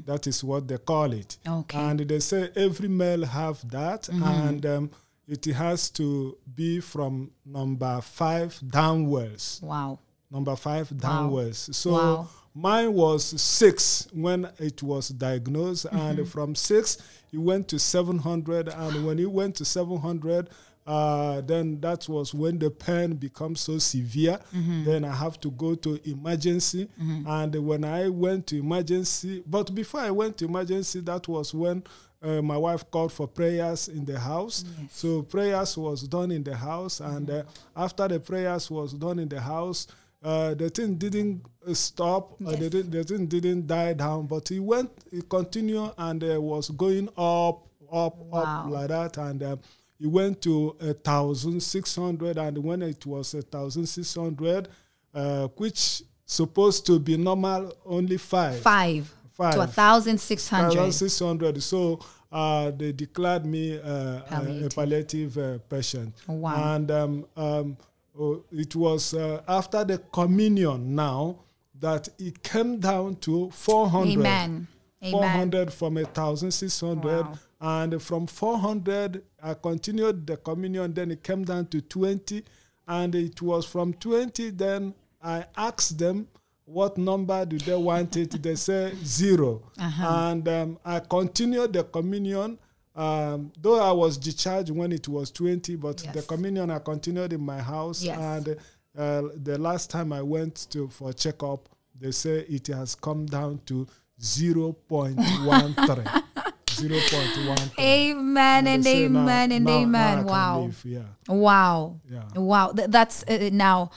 That 0.07 0.27
is 0.27 0.45
what 0.45 0.69
they 0.69 0.79
call 0.79 1.13
it. 1.13 1.39
Mm-hmm. 1.45 1.59
Okay. 1.61 1.79
And 1.79 2.01
they 2.01 2.21
say 2.21 2.51
every 2.57 2.89
male 2.89 3.25
have 3.25 3.69
that, 3.71 4.09
and 4.09 4.65
um, 4.67 4.91
it 5.27 5.45
has 5.47 5.91
to 5.91 6.37
be 6.55 6.81
from 6.81 7.31
number 7.47 8.01
five 8.03 8.61
downwards 8.69 9.61
Wow. 9.63 9.99
number 10.31 10.57
five 10.57 10.97
downwards. 10.99 11.75
So 11.77 11.93
Wow. 11.93 12.29
mine 12.55 12.93
was 12.93 13.25
six 13.41 14.09
when 14.13 14.49
it 14.59 14.83
was 14.83 15.09
diagnosed, 15.11 15.87
Mm-hmm. 15.87 15.97
and 16.21 16.29
from 16.29 16.55
six 16.55 16.99
it 17.33 17.39
went 17.39 17.69
to 17.69 17.79
seven 17.79 18.19
hundred. 18.19 18.69
And 18.69 19.07
when 19.07 19.19
it 19.21 19.31
went 19.31 19.55
to 19.57 19.65
seven 19.65 19.99
hundred, 19.99 20.51
uh, 20.87 21.41
then 21.43 21.81
that 21.81 22.09
was 22.09 22.35
when 22.35 22.59
the 22.59 22.71
pain 22.71 23.15
becomes 23.15 23.61
so 23.61 23.79
severe. 23.79 24.39
Mm-hmm. 24.55 24.85
Then 24.85 25.05
I 25.05 25.15
have 25.15 25.39
to 25.41 25.51
go 25.53 25.75
to 25.77 26.01
emergency. 26.11 26.89
And 26.99 27.55
when 27.67 27.85
I 27.85 28.09
went 28.09 28.47
to 28.49 28.59
emergency, 28.59 29.43
but 29.47 29.75
before 29.75 30.01
I 30.01 30.11
went 30.11 30.39
to 30.39 30.47
emergency, 30.47 31.01
that 31.01 31.29
was 31.29 31.55
when 31.55 31.83
uh, 32.23 32.43
my 32.43 32.57
wife 32.57 32.91
called 32.91 33.13
for 33.13 33.27
prayers 33.29 33.89
in 33.89 34.05
the 34.05 34.19
house. 34.19 34.65
Yes. 34.81 34.89
So 34.97 35.23
prayers 35.23 35.77
was 35.79 36.03
done 36.03 36.31
in 36.31 36.43
the 36.45 36.57
house, 36.57 37.01
and 37.01 37.31
uh, 37.31 37.43
after 37.77 38.09
the 38.09 38.21
prayers 38.21 38.71
was 38.71 38.93
done 38.93 39.19
in 39.19 39.29
the 39.29 39.41
house, 39.41 39.87
uh, 40.23 40.53
the 40.55 40.69
thing 40.69 40.97
didn't 40.97 41.43
uh, 41.67 41.73
stop. 41.73 42.33
Uh, 42.47 42.51
the, 42.57 42.69
thing- 42.69 42.91
the 42.91 43.05
thing 43.05 43.27
didn't 43.27 43.67
die 43.67 43.95
down, 43.95 44.27
but 44.27 44.49
he 44.49 44.59
went, 44.61 44.91
he 45.11 45.23
continued, 45.23 45.93
and 45.97 46.23
uh, 46.25 46.39
was 46.41 46.69
going 46.71 47.09
up, 47.17 47.67
up, 47.93 48.17
Wow. 48.19 48.65
up 48.67 48.71
like 48.71 48.89
that, 48.89 49.17
and. 49.19 49.59
Uh, 50.01 50.03
he 50.03 50.07
went 50.07 50.41
to 50.43 50.77
a 50.81 50.93
thousand 50.95 51.61
six 51.63 51.97
hundred, 51.97 52.39
and 52.39 52.59
when 52.59 52.83
it 52.83 53.05
was 53.07 53.35
a 53.35 53.43
thousand 53.43 53.87
six 53.87 54.15
hundred, 54.15 54.69
uh, 55.15 55.49
which 55.57 56.03
supposed 56.27 56.87
to 56.87 56.99
be 56.99 57.17
normal, 57.17 57.73
only 57.85 58.17
five. 58.17 58.61
Five, 58.61 59.13
Five. 59.37 59.55
to 59.55 59.61
a 59.63 59.67
thousand 59.67 60.19
six 60.21 60.49
hundred. 60.49 60.77
1,600. 60.79 61.63
So 61.63 61.99
uh, 62.33 62.71
they 62.71 62.93
declared 62.93 63.45
me 63.45 63.79
uh, 63.79 63.83
a- 63.83 64.21
a 64.21 64.23
Palliative. 64.29 64.75
palliative 64.75 65.39
uh, 65.39 65.59
patient. 65.69 66.15
Wow. 66.29 66.75
And 66.75 66.91
um, 66.91 67.27
um, 67.37 67.77
oh, 68.19 68.43
it 68.53 68.75
was 68.77 69.15
uh, 69.15 69.43
after 69.49 69.85
the 69.85 69.99
communion 70.13 70.95
now 70.95 71.37
that 71.81 72.09
it 72.19 72.43
came 72.43 72.79
down 72.79 73.17
to 73.17 73.51
400. 73.51 74.13
Amen. 74.13 74.67
Amen. 75.03 75.13
400 75.13 75.73
from 75.73 75.95
1,600. 75.95 77.05
Wow. 77.27 77.39
And 77.61 78.01
from 78.03 78.27
400, 78.27 79.23
I 79.43 79.55
continued 79.55 80.27
the 80.27 80.37
communion. 80.39 80.95
Then 80.95 81.11
it 81.11 81.23
came 81.23 81.45
down 81.45 81.67
to 81.67 81.81
20. 81.81 82.43
And 82.89 83.15
it 83.15 83.41
was 83.43 83.67
from 83.67 83.93
20, 83.95 84.51
then 84.51 84.95
I 85.23 85.45
asked 85.57 85.99
them 85.99 86.27
what 86.65 86.97
number 86.99 87.45
do 87.45 87.59
they 87.59 87.77
want 87.77 88.17
it. 88.17 88.43
they 88.43 88.55
say 88.57 88.93
0 89.05 89.63
Uh-huh. 89.79 90.09
And 90.31 90.49
um, 90.49 90.79
I 90.85 91.01
continued 91.01 91.73
the 91.73 91.85
communion. 91.85 92.59
Um, 92.97 93.53
though 93.61 93.81
I 93.81 93.93
was 93.93 94.17
discharged 94.19 94.71
when 94.71 94.91
it 94.93 95.07
was 95.09 95.31
20, 95.31 95.77
but 95.77 95.99
the 96.13 96.23
communion 96.23 96.71
I 96.71 96.79
continued 96.81 97.33
in 97.33 97.41
my 97.43 97.61
house. 97.61 98.03
Yes. 98.03 98.19
And 98.19 98.57
uh, 98.99 99.23
the 99.37 99.57
last 99.59 99.91
time 99.91 100.13
I 100.13 100.23
went 100.23 100.67
to 100.71 100.89
for 100.89 101.13
checkup, 101.13 101.69
they 101.99 102.11
say 102.11 102.41
it 102.49 102.67
has 102.69 102.95
come 102.97 103.27
down 103.27 103.61
to 103.67 103.87
0.13. 104.21 106.23
0.13. 106.83 107.79
Amen 107.79 108.67
and 108.67 108.83
they 108.85 108.95
say 108.95 109.09
now- 109.09 109.21
amen 109.21 109.53
and 109.53 109.65
now- 109.65 109.73
amen. 109.73 110.25
Wow. 110.25 110.61
live, 110.63 110.83
Yeah. 110.85 111.01
Wow. 111.29 112.01
Yeah. 112.11 112.23
Wow. 112.35 112.73
Th- 112.73 112.89
that's 112.91 113.23
uh, 113.29 113.51
now, 113.53 113.91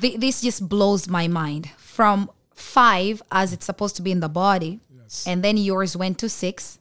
th- 0.00 0.18
this 0.20 0.40
just 0.40 0.68
blows 0.68 1.08
my 1.08 1.28
mind. 1.28 1.70
From 1.76 2.30
five, 2.54 3.22
as 3.32 3.52
it's 3.52 3.64
supposed 3.66 3.96
to 3.96 4.02
be 4.02 4.10
in 4.10 4.20
the 4.20 4.28
body, 4.28 4.80
Yes. 4.94 5.24
and 5.26 5.42
then 5.44 5.56
yours 5.56 5.96
went 5.96 6.18
to 6.18 6.28
6 6.28 6.78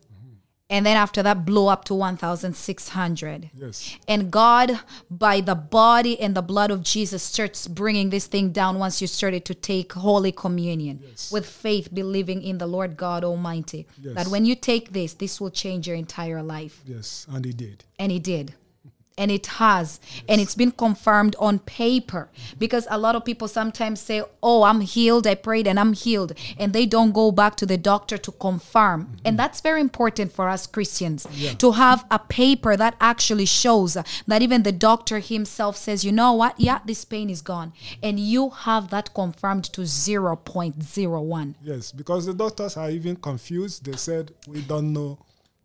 And 0.73 0.83
then 0.87 0.97
after 0.97 1.21
that, 1.21 1.45
blew 1.45 1.67
up 1.67 1.85
to 1.85 1.93
1,600. 1.93 3.51
Yes. 3.53 3.95
And 4.07 4.31
God, 4.31 4.79
by 5.07 5.39
the 5.39 5.53
body 5.53 6.19
and 6.19 6.33
the 6.35 6.41
blood 6.41 6.71
of 6.71 6.81
Jesus, 6.81 7.21
starts 7.21 7.67
bringing 7.67 8.09
this 8.09 8.25
thing 8.25 8.51
down 8.51 8.79
once 8.79 8.99
you 8.99 9.05
started 9.05 9.45
to 9.45 9.53
take 9.53 9.93
Holy 9.93 10.31
Communion 10.31 10.99
Yes. 11.07 11.31
with 11.31 11.45
faith, 11.45 11.93
believing 11.93 12.41
in 12.41 12.57
the 12.57 12.65
Lord 12.65 12.97
God 12.97 13.23
Almighty. 13.23 13.85
Yes. 14.01 14.15
That 14.15 14.27
when 14.29 14.45
you 14.45 14.55
take 14.55 14.93
this, 14.93 15.13
this 15.13 15.39
will 15.39 15.51
change 15.51 15.85
your 15.87 15.95
entire 15.95 16.41
life. 16.41 16.81
Yes. 16.87 17.27
And 17.31 17.45
he 17.45 17.53
did. 17.53 17.83
And 17.99 18.11
he 18.11 18.17
did. 18.17 18.55
And 19.17 19.31
it 19.31 19.45
has. 19.45 19.99
And 20.27 20.41
it's 20.41 20.55
been 20.55 20.71
confirmed 20.71 21.35
on 21.39 21.59
paper. 21.59 22.29
Because 22.57 22.87
a 22.89 22.97
lot 22.97 23.15
of 23.15 23.25
people 23.25 23.47
sometimes 23.47 23.99
say, 23.99 24.23
Oh, 24.41 24.63
I'm 24.63 24.81
healed. 24.81 25.27
I 25.27 25.35
prayed 25.35 25.67
and 25.67 25.79
I'm 25.79 25.93
healed. 25.93 26.33
And 26.57 26.73
they 26.73 26.85
don't 26.85 27.11
go 27.11 27.31
back 27.31 27.55
to 27.57 27.65
the 27.65 27.77
doctor 27.77 28.17
to 28.17 28.31
confirm. 28.31 29.05
Mm-hmm. 29.05 29.15
And 29.25 29.39
that's 29.39 29.61
very 29.61 29.81
important 29.81 30.31
for 30.31 30.49
us 30.49 30.67
Christians 30.67 31.27
to 31.57 31.71
have 31.73 32.05
a 32.09 32.19
paper 32.19 32.75
that 32.75 32.95
actually 32.99 33.45
shows 33.45 33.93
that 33.93 34.41
even 34.41 34.63
the 34.63 34.71
doctor 34.71 35.19
himself 35.19 35.77
says, 35.77 36.03
You 36.03 36.11
know 36.11 36.33
what? 36.33 36.59
Yeah, 36.59 36.79
this 36.85 37.05
pain 37.05 37.29
is 37.29 37.41
gone. 37.41 37.73
And 38.01 38.19
you 38.19 38.49
have 38.49 38.89
that 38.89 39.13
confirmed 39.13 39.65
to 39.73 39.81
0.01. 39.81 41.55
Yes. 41.61 41.91
Because 41.91 42.25
the 42.25 42.33
doctors 42.33 42.77
are 42.77 42.89
even 42.89 43.15
confused. 43.15 43.85
They 43.85 43.97
said, 43.97 44.33
we 44.47 44.61
don't 44.61 44.93
know 44.93 45.19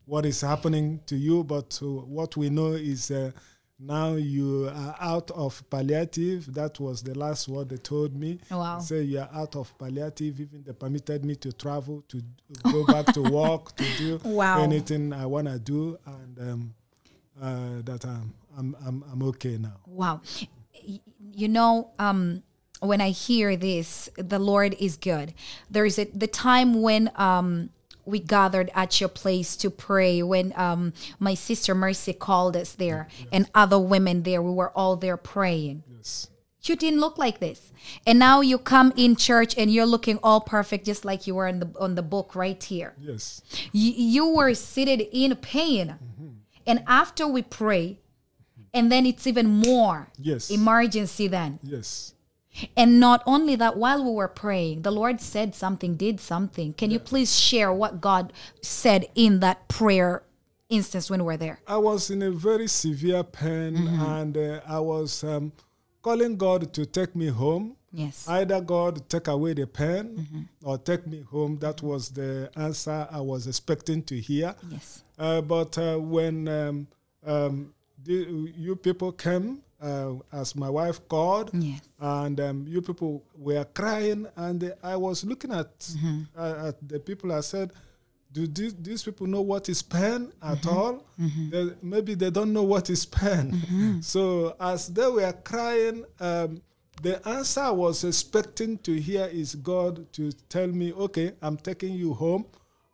what 0.09 0.25
is 0.25 0.41
happening 0.41 1.01
to 1.07 1.17
you, 1.17 1.45
but 1.45 1.79
uh, 1.83 1.87
what 1.87 2.35
we 2.37 2.49
know 2.49 2.73
is 2.73 3.11
uh, 3.11 3.31
now 3.79 4.15
you 4.15 4.67
are 4.75 4.97
out 4.99 5.31
of 5.33 5.63
palliative. 5.69 6.53
That 6.55 6.81
was 6.81 7.03
the 7.03 7.17
last 7.17 7.47
word 7.47 7.69
they 7.69 7.77
told 7.77 8.17
me. 8.17 8.41
Wow. 8.51 8.79
Say 8.79 9.03
you 9.03 9.21
are 9.21 9.29
out 9.35 9.55
of 9.55 9.77
palliative. 9.79 10.41
Even 10.41 10.65
they 10.65 10.73
permitted 10.73 11.25
me 11.27 11.35
to 11.37 11.53
travel, 11.53 12.03
to 12.09 12.23
go 12.73 12.87
back 12.87 13.07
to 13.13 13.23
work, 13.23 13.77
to 13.77 13.85
do 13.99 14.21
Wow. 14.25 14.63
anything 14.63 15.13
I 15.13 15.27
want 15.27 15.47
to 15.47 15.59
do, 15.59 15.99
and 16.07 16.39
um, 16.51 16.75
uh, 17.41 17.83
that 17.85 18.05
I'm, 18.07 18.33
I'm, 18.57 18.77
I'm, 18.85 19.05
I'm 19.13 19.23
okay 19.25 19.59
now. 19.59 19.77
Wow. 19.87 20.23
You 21.35 21.49
know, 21.49 21.91
um, 21.99 22.43
when 22.81 23.03
I 23.03 23.11
hear 23.11 23.57
this, 23.57 24.09
the 24.17 24.39
Lord 24.39 24.75
is 24.81 24.97
good. 24.97 25.35
There 25.71 25.85
is 25.85 25.99
a, 25.99 26.07
the 26.07 26.27
time 26.27 26.81
when 26.81 27.11
um, 27.17 27.71
we 28.09 28.19
gathered 28.19 28.71
at 28.75 29.01
your 29.01 29.09
place 29.09 29.57
to 29.57 29.71
pray, 29.71 30.23
when 30.23 30.53
um, 30.57 30.93
my 31.19 31.35
sister 31.35 31.75
Mercy 31.75 32.13
called 32.13 32.57
us 32.57 32.73
there 32.73 33.07
and 33.31 33.49
other 33.55 33.79
women 33.79 34.23
there, 34.23 34.43
we 34.43 34.51
were 34.53 34.71
all 34.71 34.97
there 34.97 35.17
praying. 35.17 35.83
Yes. 35.97 36.29
You 36.63 36.77
didn't 36.77 37.01
look 37.01 37.17
like 37.19 37.39
this. 37.39 37.73
And 38.07 38.19
now 38.19 38.41
you 38.43 38.59
come 38.59 38.93
in 38.97 39.17
church 39.17 39.57
and 39.57 39.73
you're 39.73 39.87
looking 39.87 40.19
all 40.23 40.41
perfect, 40.41 40.85
just 40.85 41.05
like 41.05 41.27
you 41.27 41.35
were 41.35 41.47
in 41.47 41.61
the, 41.61 41.71
on 41.79 41.95
the 41.95 42.03
book 42.03 42.35
right 42.35 42.63
here 42.63 42.95
Yes. 43.01 43.41
you, 43.73 43.93
you 43.93 44.27
were 44.35 44.53
seated 44.55 45.01
in 45.13 45.35
pain 45.37 45.95
and 46.67 46.83
after 46.87 47.27
we 47.27 47.41
pray 47.43 47.99
and 48.75 48.93
then 48.93 49.07
it's 49.07 49.27
even 49.27 49.47
more 49.49 50.09
Yes. 50.19 50.51
emergency 50.51 51.27
then 51.29 51.59
Yes. 51.63 52.13
And 52.77 53.01
not 53.01 53.23
only 53.27 53.57
that 53.57 53.77
while 53.77 54.05
we 54.05 54.11
were 54.11 54.29
praying 54.29 54.83
the 54.83 54.91
lord 54.91 55.21
said 55.21 55.55
something 55.55 55.97
did 55.97 56.21
something. 56.21 56.73
Can 56.75 56.91
you 56.91 56.99
please 56.99 57.39
share 57.39 57.73
what 57.73 58.01
god 58.01 58.33
said 58.63 59.09
in 59.15 59.41
that 59.41 59.69
prayer 59.69 60.23
instance 60.69 61.11
when 61.11 61.21
we 61.21 61.27
were 61.27 61.37
there? 61.37 61.61
I 61.67 61.79
was 61.79 62.11
in 62.11 62.23
a 62.23 62.31
very 62.31 62.69
severe 62.69 63.23
pain, 63.25 63.77
and 63.77 64.37
uh, 64.37 64.61
I 64.69 64.81
was 64.81 65.25
um, 65.25 65.53
calling 66.03 66.37
God 66.37 66.73
to 66.75 66.85
take 66.87 67.17
me 67.17 67.29
home. 67.29 67.77
yes. 67.93 68.29
Either 68.29 68.61
God 68.61 69.09
take 69.09 69.29
away 69.29 69.55
the 69.55 69.67
pain 69.67 70.49
or 70.63 70.77
take 70.79 71.07
me 71.07 71.23
home. 71.23 71.59
That 71.59 71.83
was 71.83 72.11
the 72.11 72.51
answer 72.57 73.09
I 73.11 73.21
was 73.21 73.47
expecting 73.47 74.03
to 74.05 74.21
hear. 74.21 74.55
yes. 74.71 75.03
Uh, 75.19 75.41
but 75.41 75.77
uh, 75.79 75.97
when 75.97 76.47
um, 76.49 76.87
um, 77.27 77.75
the, 78.05 78.53
you 78.57 78.77
people 78.77 79.13
came, 79.13 79.63
uh, 79.81 80.15
as 80.33 80.55
my 80.57 80.69
wife 80.71 80.99
called, 81.09 81.51
yes 81.55 81.81
and 82.01 82.41
um, 82.41 82.67
you 82.69 82.81
people 82.83 83.23
were 83.37 83.65
crying, 83.75 84.27
and 84.37 84.73
I 84.83 84.97
was 84.97 85.25
looking 85.25 85.53
at 85.53 85.71
uh, 86.37 86.69
at 86.69 86.89
the 86.89 86.99
people. 87.01 87.33
I 87.33 87.41
said, 87.43 87.73
"Do 88.33 88.47
these, 88.47 88.75
these 88.75 89.03
people 89.05 89.27
know 89.27 89.41
what 89.43 89.69
is 89.69 89.83
pain 89.83 90.33
at 90.43 90.67
all? 90.67 91.05
They, 91.51 91.71
maybe 91.83 92.15
they 92.15 92.31
don't 92.31 92.53
know 92.53 92.65
what 92.65 92.91
is 92.91 93.07
pain." 93.07 94.01
so 94.03 94.55
as 94.61 94.89
they 94.89 95.07
were 95.09 95.33
crying. 95.45 96.05
Um, 96.21 96.63
the 97.01 97.17
answer 97.29 97.61
I 97.61 97.71
was 97.71 98.03
expecting 98.03 98.77
to 98.79 98.93
hear 99.01 99.27
is 99.27 99.55
God 99.55 100.13
to 100.15 100.33
tell 100.49 100.67
me, 100.67 100.93
"Okay, 100.93 101.33
I'm 101.41 101.57
taking 101.57 101.95
you 101.95 102.13
home," 102.13 102.45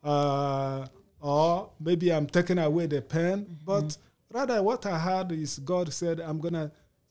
uh, 0.03 0.87
or 1.21 1.71
maybe 1.81 2.13
I'm 2.13 2.27
taking 2.27 2.59
away 2.59 2.87
the 2.87 3.01
pain. 3.01 3.47
But 3.65 3.97
rather, 4.35 4.63
what 4.63 4.85
I 4.85 4.99
heard 4.99 5.33
is 5.33 5.59
God 5.61 5.93
said, 5.93 6.21
"I'm 6.21 6.41
gonna 6.41 6.71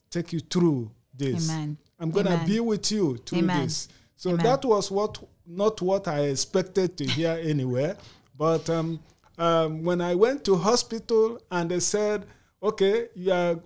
take 0.09 0.33
you 0.33 0.39
through 0.39 0.91
this. 1.13 1.49
Amen. 1.49 1.77
I'm 1.99 2.11
gonna 2.11 2.43
be 2.45 2.59
with 2.59 2.91
you 2.91 3.17
through 3.25 3.39
Amen. 3.39 3.63
this." 3.63 3.87
So 4.15 4.31
Amen. 4.31 4.45
that 4.45 4.65
was 4.65 4.91
what 4.91 5.17
not 5.45 5.81
what 5.81 6.07
I 6.07 6.19
expected 6.25 6.97
to 6.97 7.05
hear 7.05 7.39
anywhere. 7.53 7.97
But 8.37 8.69
um, 8.69 8.99
um, 9.37 9.83
when 9.83 10.01
I 10.01 10.15
went 10.15 10.43
to 10.45 10.55
hospital 10.55 11.39
and 11.49 11.71
they 11.71 11.79
said, 11.79 12.25
"Okay, 12.61 13.07
you 13.15 13.31
are 13.31 13.59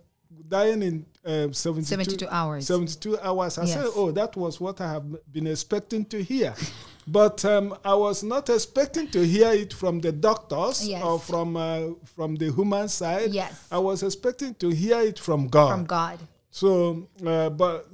dying 0.48 0.82
in 0.82 1.06
um, 1.26 1.54
72, 1.54 1.86
72 1.86 2.28
hours 2.30 2.68
72 2.68 3.20
hours. 3.20 3.58
I 3.58 3.66
said, 3.66 3.88
oh, 3.96 4.12
that 4.12 4.36
was 4.36 4.62
what 4.62 4.80
I 4.80 4.92
have 4.94 5.04
been 5.32 5.48
expecting 5.48 6.06
to 6.06 6.24
hear. 6.24 6.54
but 7.08 7.44
um, 7.46 7.76
I 7.86 7.94
was 7.96 8.22
not 8.24 8.50
expecting 8.50 9.08
to 9.12 9.26
hear 9.26 9.52
it 9.52 9.74
from 9.74 10.00
the 10.02 10.12
doctors 10.12 10.88
Yes. 10.88 11.04
or 11.04 11.20
from 11.20 11.56
uh, 11.56 11.94
from 12.16 12.36
the 12.36 12.52
human 12.52 12.88
side. 12.90 13.32
Yes. 13.32 13.68
I 13.72 13.78
was 13.80 14.04
expecting 14.04 14.54
to 14.56 14.70
hear 14.70 15.00
it 15.02 15.18
from 15.20 15.48
God. 15.48 15.72
from 15.72 15.86
god 15.86 16.20
So, 16.52 17.08
uh, 17.26 17.50
but 17.50 17.88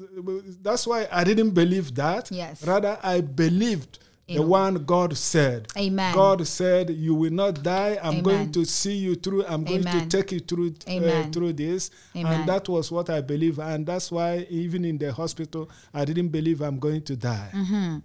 that's 0.63 0.87
why 0.87 1.07
I 1.11 1.23
didn't 1.23 1.51
believe 1.51 1.93
that. 1.95 2.31
Yes. 2.31 2.65
Rather, 2.65 2.97
I 3.03 3.21
believed 3.21 3.99
the 4.27 4.41
one 4.41 4.75
God 4.85 5.17
said. 5.17 5.67
Amen. 5.77 6.13
God 6.15 6.47
said, 6.47 6.89
"You 6.89 7.13
will 7.13 7.31
not 7.43 7.61
die. 7.61 7.99
I'm 8.01 8.21
going 8.21 8.51
to 8.53 8.63
see 8.65 8.95
you 8.95 9.15
through. 9.15 9.45
I'm 9.45 9.63
going 9.65 9.81
Amen. 9.81 10.07
to 10.09 10.17
take 10.17 10.31
you 10.31 10.39
through 10.39 10.73
uh, 10.87 11.23
through 11.33 11.53
this." 11.53 11.91
Amen. 12.15 12.31
And 12.33 12.49
that 12.49 12.69
was 12.69 12.89
what 12.91 13.09
I 13.09 13.19
believe. 13.21 13.59
And 13.59 13.85
that's 13.85 14.11
why, 14.11 14.47
even 14.49 14.85
in 14.85 14.97
the 14.97 15.11
hospital, 15.11 15.69
I 15.93 16.05
didn't 16.05 16.29
believe 16.29 16.61
I'm 16.61 16.79
going 16.79 17.01
to 17.03 17.15
die. 17.15 17.49
Mm-hmm. 17.53 17.97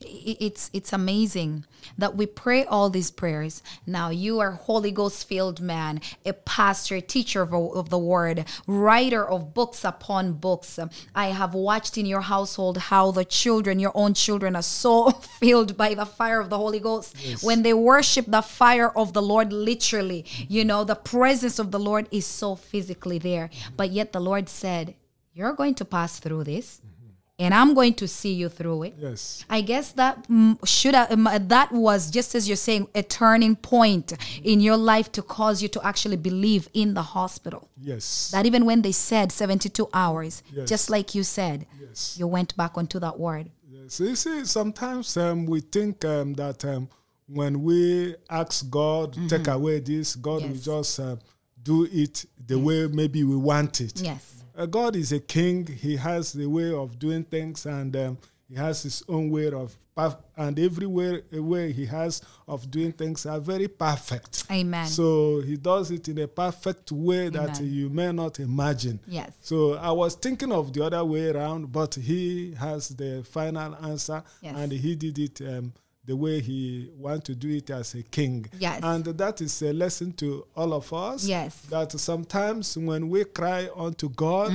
It's 0.00 0.70
it's 0.72 0.92
amazing 0.92 1.64
that 1.98 2.16
we 2.16 2.26
pray 2.26 2.64
all 2.64 2.90
these 2.90 3.10
prayers. 3.10 3.62
Now 3.86 4.10
you 4.10 4.40
are 4.40 4.52
Holy 4.52 4.90
Ghost 4.90 5.28
filled 5.28 5.60
man, 5.60 6.00
a 6.24 6.32
pastor, 6.32 6.96
a 6.96 7.00
teacher 7.00 7.42
of, 7.42 7.52
of 7.52 7.90
the 7.90 7.98
word, 7.98 8.44
writer 8.66 9.26
of 9.28 9.54
books 9.54 9.84
upon 9.84 10.34
books. 10.34 10.78
I 11.14 11.26
have 11.26 11.54
watched 11.54 11.98
in 11.98 12.06
your 12.06 12.22
household 12.22 12.78
how 12.78 13.10
the 13.10 13.24
children, 13.24 13.78
your 13.78 13.92
own 13.94 14.14
children, 14.14 14.56
are 14.56 14.62
so 14.62 15.10
filled 15.40 15.76
by 15.76 15.94
the 15.94 16.06
fire 16.06 16.40
of 16.40 16.50
the 16.50 16.58
Holy 16.58 16.80
Ghost. 16.80 17.16
When 17.42 17.62
they 17.62 17.74
worship 17.74 18.26
the 18.26 18.42
fire 18.42 18.90
of 18.96 19.12
the 19.12 19.22
Lord, 19.22 19.52
literally, 19.52 20.24
you 20.48 20.64
know, 20.64 20.84
the 20.84 20.94
presence 20.94 21.58
of 21.58 21.70
the 21.70 21.80
Lord 21.80 22.08
is 22.10 22.26
so 22.26 22.54
physically 22.54 23.18
there. 23.18 23.48
Mm-hmm. 23.48 23.76
But 23.76 23.90
yet 23.90 24.12
the 24.12 24.20
Lord 24.20 24.48
said, 24.48 24.94
You're 25.34 25.52
going 25.52 25.74
to 25.76 25.84
pass 25.84 26.18
through 26.18 26.44
this, 26.44 26.80
mm-hmm. 26.80 26.95
And 27.38 27.52
I'm 27.52 27.74
going 27.74 27.94
to 27.94 28.08
see 28.08 28.32
you 28.32 28.48
through 28.48 28.84
it. 28.84 28.94
Yes. 28.98 29.44
I 29.50 29.60
guess 29.60 29.92
that 29.92 30.26
mm, 30.28 30.58
should 30.66 30.94
um, 30.94 31.28
that 31.48 31.70
was 31.72 32.10
just 32.10 32.34
as 32.34 32.48
you're 32.48 32.56
saying 32.56 32.88
a 32.94 33.02
turning 33.02 33.56
point 33.56 34.12
in 34.42 34.60
your 34.60 34.76
life 34.76 35.12
to 35.12 35.22
cause 35.22 35.60
you 35.62 35.68
to 35.68 35.86
actually 35.86 36.16
believe 36.16 36.68
in 36.72 36.94
the 36.94 37.02
hospital. 37.02 37.68
Yes. 37.80 38.30
That 38.32 38.46
even 38.46 38.64
when 38.64 38.82
they 38.82 38.92
said 38.92 39.32
72 39.32 39.88
hours, 39.92 40.42
Yes. 40.52 40.68
just 40.68 40.88
like 40.90 41.14
you 41.14 41.22
said, 41.22 41.66
Yes. 41.80 42.16
you 42.18 42.26
went 42.26 42.56
back 42.56 42.78
onto 42.78 42.98
that 43.00 43.18
word. 43.18 43.50
Yes. 43.68 44.00
You 44.00 44.16
see, 44.16 44.44
sometimes 44.46 45.16
um, 45.18 45.44
we 45.46 45.60
think 45.60 46.04
um, 46.04 46.32
that 46.34 46.64
um, 46.64 46.88
when 47.28 47.62
we 47.62 48.14
ask 48.30 48.68
God, 48.70 49.16
take 49.28 49.48
away 49.48 49.80
this, 49.80 50.16
God 50.16 50.42
will 50.42 50.48
Mm-hmm. 50.50 50.78
Just 50.80 51.00
uh, 51.00 51.16
do 51.62 51.86
it 51.90 52.24
the 52.46 52.58
way 52.58 52.86
maybe 52.86 53.24
we 53.24 53.36
want 53.36 53.80
it. 53.80 54.00
Yes. 54.00 54.35
Uh, 54.56 54.66
God 54.66 54.96
is 54.96 55.12
a 55.12 55.20
king. 55.20 55.66
He 55.66 55.96
has 55.96 56.32
the 56.32 56.46
way 56.46 56.72
of 56.72 56.98
doing 56.98 57.24
things, 57.24 57.66
and 57.66 57.94
um, 57.96 58.18
He 58.48 58.54
has 58.54 58.82
His 58.82 59.02
own 59.08 59.30
way 59.30 59.50
of 59.50 59.74
perf- 59.96 60.16
and 60.36 60.58
every 60.58 60.86
way, 60.86 61.22
a 61.32 61.40
way 61.42 61.72
He 61.72 61.84
has 61.86 62.22
of 62.48 62.70
doing 62.70 62.92
things 62.92 63.26
are 63.26 63.40
very 63.40 63.68
perfect. 63.68 64.44
Amen. 64.50 64.86
So 64.86 65.40
He 65.42 65.56
does 65.56 65.90
it 65.90 66.08
in 66.08 66.18
a 66.18 66.28
perfect 66.28 66.90
way 66.92 67.28
that 67.28 67.60
you 67.60 67.90
may 67.90 68.12
not 68.12 68.40
imagine. 68.40 68.98
Yes. 69.06 69.32
So 69.42 69.74
I 69.74 69.90
was 69.90 70.14
thinking 70.14 70.52
of 70.52 70.72
the 70.72 70.84
other 70.84 71.04
way 71.04 71.28
around, 71.30 71.70
but 71.70 71.94
He 71.94 72.54
has 72.54 72.88
the 72.88 73.24
final 73.30 73.74
answer, 73.84 74.22
Yes. 74.40 74.54
and 74.56 74.72
He 74.72 74.94
did 74.96 75.18
it. 75.18 75.40
Um, 75.42 75.72
the 76.06 76.14
way 76.16 76.40
he 76.40 76.88
wants 76.96 77.26
to 77.26 77.34
do 77.34 77.48
it 77.50 77.68
as 77.70 77.94
a 77.94 78.02
king. 78.02 78.46
Yes. 78.58 78.80
And 78.82 79.04
that 79.04 79.40
is 79.40 79.60
a 79.62 79.72
lesson 79.72 80.12
to 80.12 80.46
all 80.54 80.72
of 80.72 80.92
us 80.92 81.26
Yes. 81.26 81.60
that 81.68 81.90
sometimes 81.92 82.78
when 82.78 83.08
we 83.08 83.24
cry 83.24 83.68
unto 83.76 84.08
God 84.10 84.50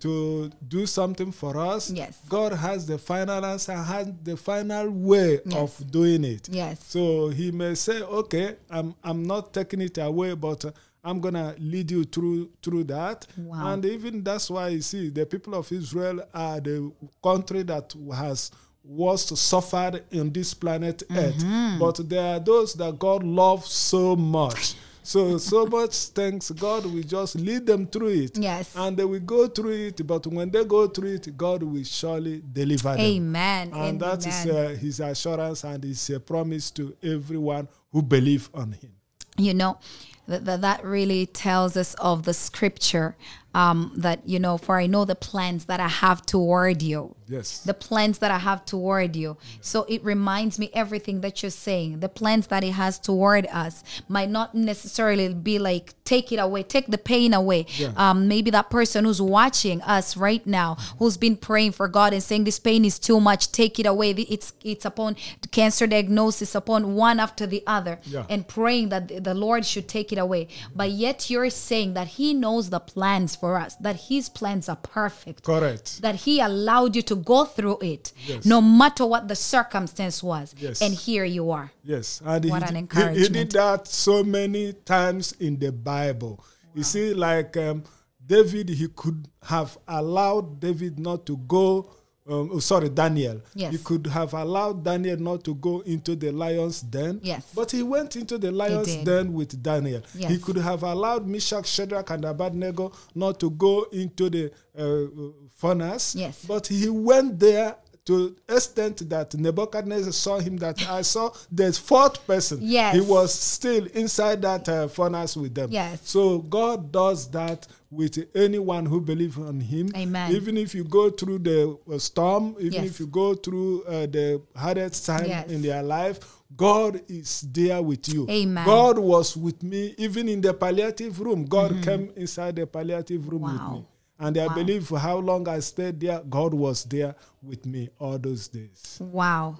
to 0.00 0.50
do 0.66 0.86
something 0.86 1.32
for 1.32 1.56
us, 1.58 1.86
Mm-hmm. 1.88 1.96
Yes. 1.96 2.18
God 2.28 2.52
has 2.54 2.86
the 2.86 2.98
final 2.98 3.44
answer, 3.44 3.74
has 3.74 4.08
the 4.22 4.36
final 4.36 4.90
way 4.90 5.40
Yes. 5.44 5.54
of 5.80 5.90
doing 5.90 6.24
it. 6.24 6.48
Yes. 6.50 6.82
So 6.84 7.28
he 7.28 7.50
may 7.50 7.74
say, 7.74 8.00
okay, 8.02 8.56
I'm, 8.70 8.94
I'm 9.04 9.24
not 9.26 9.52
taking 9.52 9.82
it 9.82 9.98
away, 9.98 10.34
but 10.34 10.64
uh, 10.64 10.70
I'm 11.04 11.20
gonna 11.20 11.54
lead 11.58 11.90
you 11.90 12.02
through 12.04 12.50
through 12.62 12.84
that. 12.84 13.26
Wow. 13.36 13.72
And 13.74 13.84
even 13.84 14.24
that's 14.24 14.50
why 14.50 14.68
you 14.70 14.80
see 14.82 15.08
the 15.10 15.24
people 15.24 15.54
of 15.54 15.70
Israel 15.70 16.20
are 16.34 16.58
the 16.58 16.90
country 17.22 17.62
that 17.64 17.94
has 18.14 18.50
was 18.86 19.26
to 19.26 19.36
suffered 19.36 20.04
in 20.10 20.32
this 20.32 20.54
planet 20.54 21.02
Earth. 21.10 21.36
Mm-hmm. 21.36 21.78
But 21.78 22.08
there 22.08 22.36
are 22.36 22.40
those 22.40 22.74
that 22.74 22.98
God 22.98 23.22
loves 23.24 23.70
so 23.70 24.16
much. 24.16 24.74
So 25.02 25.38
so 25.38 25.66
much 25.78 25.94
thanks 26.08 26.50
God 26.50 26.86
will 26.86 27.02
just 27.02 27.36
lead 27.36 27.66
them 27.66 27.86
through 27.86 28.08
it. 28.24 28.38
Yes. 28.38 28.74
And 28.76 28.96
they 28.96 29.04
will 29.04 29.20
go 29.20 29.46
through 29.48 29.86
it, 29.88 30.06
but 30.06 30.26
when 30.26 30.50
they 30.50 30.64
go 30.64 30.86
through 30.88 31.14
it, 31.14 31.36
God 31.36 31.62
will 31.62 31.84
surely 31.84 32.42
deliver 32.52 32.90
them. 32.90 33.00
Amen. 33.00 33.72
And 33.74 34.00
that 34.00 34.26
is 34.26 34.46
Amen. 34.46 34.56
uh, 34.56 34.76
his 34.76 35.00
assurance 35.00 35.64
and 35.64 35.82
his 35.82 36.10
uh, 36.10 36.18
promise 36.18 36.70
to 36.72 36.96
everyone 37.02 37.68
who 37.92 38.02
believe 38.02 38.48
on 38.54 38.72
him. 38.72 38.92
you 39.38 39.54
know 39.54 39.78
that 40.26 40.60
that 40.60 40.84
really 40.84 41.26
tells 41.26 41.76
us 41.76 41.94
of 41.94 42.24
the 42.24 42.34
scripture 42.34 43.16
um, 43.60 43.78
that 44.04 44.18
you 44.32 44.38
know 44.44 44.54
for 44.64 44.74
i 44.84 44.86
know 44.94 45.04
the 45.12 45.14
plans 45.30 45.62
that 45.70 45.80
i 45.80 45.90
have 46.04 46.18
toward 46.34 46.78
you. 46.90 47.00
Yes. 47.28 47.48
the 47.70 47.74
plans 47.88 48.16
that 48.22 48.30
i 48.30 48.38
have 48.48 48.60
toward 48.72 49.10
you. 49.22 49.30
So 49.70 49.78
it 49.94 50.00
reminds 50.04 50.54
me 50.62 50.66
everything 50.82 51.16
that 51.24 51.34
you're 51.42 51.58
saying. 51.68 51.90
The 52.06 52.12
plans 52.20 52.44
that 52.52 52.62
he 52.62 52.70
has 52.82 52.94
toward 53.08 53.44
us 53.64 53.74
might 54.16 54.30
not 54.38 54.48
necessarily 54.54 55.26
be 55.50 55.56
like 55.58 55.86
take 56.12 56.28
it 56.34 56.40
away 56.46 56.62
take 56.76 56.86
the 56.96 57.02
pain 57.12 57.30
away. 57.42 57.60
Yeah. 57.82 57.92
um, 58.04 58.28
maybe 58.28 58.50
that 58.58 58.68
person 58.78 59.00
who's 59.06 59.20
watching 59.40 59.78
us 59.96 60.06
right 60.28 60.44
now 60.46 60.70
who's 61.00 61.16
been 61.26 61.36
praying 61.48 61.72
for 61.78 61.86
god 61.98 62.10
and 62.12 62.22
saying 62.22 62.44
this 62.44 62.60
pain 62.68 62.84
is 62.90 62.98
too 63.08 63.18
much 63.30 63.42
take 63.62 63.74
it 63.82 63.86
away. 63.86 64.10
It's 64.36 64.52
it's 64.72 64.84
upon 64.84 65.16
cancer 65.58 65.86
diagnosis 65.94 66.54
upon 66.54 66.80
one 66.94 67.18
after 67.26 67.44
the 67.54 67.62
other 67.76 67.94
Yeah. 68.04 68.24
and 68.32 68.40
praying 68.56 68.86
that 68.94 69.24
the 69.28 69.34
lord 69.46 69.62
should 69.72 69.88
take 69.98 70.08
it 70.14 70.18
away. 70.26 70.42
But 70.80 70.90
yet 71.04 71.18
you're 71.30 71.50
saying 71.50 71.90
that 71.98 72.08
he 72.18 72.28
knows 72.44 72.64
the 72.70 72.80
plans 72.94 73.30
for 73.40 73.45
us 73.54 73.76
that 73.76 73.96
his 74.10 74.28
plans 74.28 74.68
are 74.68 74.76
perfect 74.76 75.44
Correct. 75.44 76.02
that 76.02 76.16
he 76.16 76.40
allowed 76.40 76.96
you 76.96 77.02
to 77.02 77.14
go 77.14 77.44
through 77.44 77.78
it 77.80 78.12
Yes. 78.26 78.44
no 78.44 78.60
matter 78.60 79.06
what 79.06 79.28
the 79.28 79.36
circumstance 79.36 80.22
was 80.22 80.54
Yes. 80.58 80.82
and 80.82 80.92
here 80.94 81.24
you 81.24 81.50
are 81.52 81.70
Yes. 81.84 82.20
And 82.24 82.44
What 82.50 82.68
he, 82.68 82.76
an 82.76 82.88
he- 83.14 83.20
He, 83.22 83.28
did 83.28 83.52
that 83.52 83.86
so 83.86 84.24
many 84.24 84.72
times 84.72 85.32
in 85.38 85.58
the 85.58 85.70
Bible. 85.70 86.42
You 86.74 86.82
see, 86.82 87.14
like 87.14 87.56
um, 87.56 87.84
David, 88.26 88.68
he 88.70 88.88
could 88.88 89.28
have 89.44 89.78
allowed 89.86 90.58
David 90.60 90.98
not 90.98 91.24
to 91.26 91.36
go. 91.36 91.90
Um, 92.28 92.50
oh, 92.52 92.58
sorry, 92.58 92.88
Daniel. 92.88 93.40
Yes. 93.54 93.72
He 93.72 93.78
could 93.78 94.06
have 94.08 94.34
allowed 94.34 94.82
Daniel 94.82 95.16
not 95.16 95.44
to 95.44 95.54
go 95.54 95.80
into 95.80 96.16
the 96.16 96.32
lion's 96.32 96.80
den. 96.80 97.20
Yes. 97.22 97.52
But 97.54 97.70
he 97.70 97.84
went 97.84 98.16
into 98.16 98.36
the 98.36 98.50
lion's 98.50 98.96
den 98.96 99.32
with 99.32 99.62
Daniel. 99.62 100.02
Yes. 100.14 100.30
He 100.32 100.38
could 100.38 100.56
have 100.56 100.82
allowed 100.82 101.26
Meshach, 101.26 101.66
Shadrach, 101.66 102.10
and 102.10 102.24
Abednego 102.24 102.92
not 103.14 103.38
to 103.40 103.50
go 103.50 103.84
into 103.92 104.28
the 104.28 104.52
uh, 104.76 105.46
furnace. 105.54 106.16
Yes. 106.16 106.44
But 106.44 106.66
he 106.66 106.88
went 106.88 107.38
there 107.38 107.76
to 108.06 108.36
extent 108.48 109.08
that 109.08 109.34
Nebuchadnezzar 109.34 110.12
saw 110.12 110.38
him 110.38 110.56
that 110.58 110.88
I 110.88 111.02
saw 111.02 111.32
the 111.50 111.72
fourth 111.72 112.24
person. 112.26 112.58
Yes. 112.62 112.94
He 112.94 113.00
was 113.00 113.34
still 113.34 113.84
inside 113.86 114.42
that 114.42 114.68
uh, 114.68 114.88
furnace 114.88 115.36
with 115.36 115.54
them. 115.54 115.70
Yes. 115.70 116.00
So 116.04 116.38
God 116.38 116.90
does 116.92 117.28
that 117.32 117.66
with 117.96 118.18
anyone 118.34 118.84
who 118.86 119.00
believes 119.00 119.38
on 119.38 119.58
him. 119.60 119.90
Amen. 119.96 120.32
Even 120.32 120.56
if 120.58 120.74
you 120.74 120.84
go 120.84 121.08
through 121.10 121.38
the 121.38 121.78
uh, 121.92 121.98
storm, 121.98 122.54
even 122.60 122.72
Yes. 122.72 122.86
if 122.90 123.00
you 123.00 123.06
go 123.06 123.34
through 123.34 123.82
uh, 123.84 124.06
the 124.06 124.42
hardest 124.54 125.06
time 125.06 125.26
Yes. 125.26 125.50
in 125.50 125.62
their 125.62 125.82
life, 125.82 126.20
God 126.56 127.00
is 127.08 127.40
there 127.52 127.82
with 127.82 128.08
you. 128.12 128.26
Amen. 128.30 128.64
God 128.66 128.98
was 128.98 129.36
with 129.36 129.62
me 129.62 129.94
even 129.98 130.28
in 130.28 130.40
the 130.40 130.52
palliative 130.54 131.18
room. 131.20 131.44
God 131.46 131.82
came 131.82 132.12
inside 132.16 132.56
the 132.56 132.66
palliative 132.66 133.26
room 133.28 133.42
with 133.42 133.52
Mm-hmm. 133.52 133.72
Me. 133.74 133.84
And 134.18 134.38
I 134.38 134.46
Wow. 134.46 134.54
believe 134.54 134.86
for 134.86 134.98
how 134.98 135.18
long 135.18 135.46
I 135.48 135.58
stayed 135.60 136.00
there, 136.00 136.20
God 136.28 136.54
was 136.54 136.84
there 136.84 137.14
with 137.42 137.66
me 137.66 137.88
all 137.98 138.18
those 138.18 138.48
days. 138.48 138.98
wow 139.00 139.56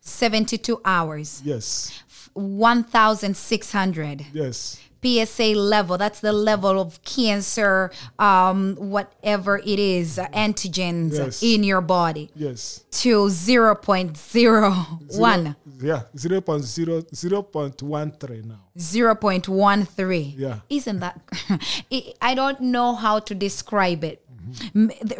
72 0.00 0.80
hours 0.84 1.42
Yes. 1.44 2.02
1600 2.34 4.26
Yes. 4.32 4.78
PSA 5.02 5.54
level. 5.54 5.96
That's 5.98 6.20
the 6.20 6.32
level 6.32 6.80
of 6.80 7.02
cancer, 7.04 7.90
um, 8.18 8.76
whatever 8.76 9.58
it 9.58 9.78
is, 9.78 10.18
uh, 10.18 10.26
antigens 10.28 11.14
Yes. 11.16 11.42
in 11.42 11.64
your 11.64 11.80
body 11.80 12.30
Yes. 12.34 12.84
to 13.02 13.28
0.01, 13.30 15.54
Yeah. 15.80 16.02
0.0, 16.16 17.06
0.13 17.12 18.48
now. 18.48 18.60
0.13. 18.76 20.34
Yeah. 20.36 20.60
Isn't 20.68 21.00
that? 21.00 21.20
I- 21.92 22.12
I 22.20 22.34
don't 22.34 22.60
know 22.60 22.94
how 22.94 23.18
to 23.20 23.34
describe 23.34 24.04
it. 24.04 24.22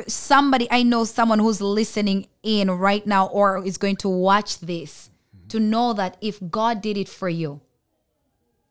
Somebody, 0.09 0.67
I 0.71 0.83
know 0.83 1.05
someone 1.05 1.39
who's 1.39 1.61
listening 1.61 2.27
in 2.43 2.71
right 2.71 3.07
now 3.07 3.27
or 3.27 3.65
is 3.65 3.77
going 3.77 3.97
to 3.97 4.09
watch 4.09 4.61
this 4.61 5.11
to 5.49 5.61
know 5.61 5.93
that 5.93 6.17
if 6.21 6.39
God 6.51 6.81
did 6.81 6.97
it 6.97 7.09
for 7.09 7.29
you, 7.29 7.61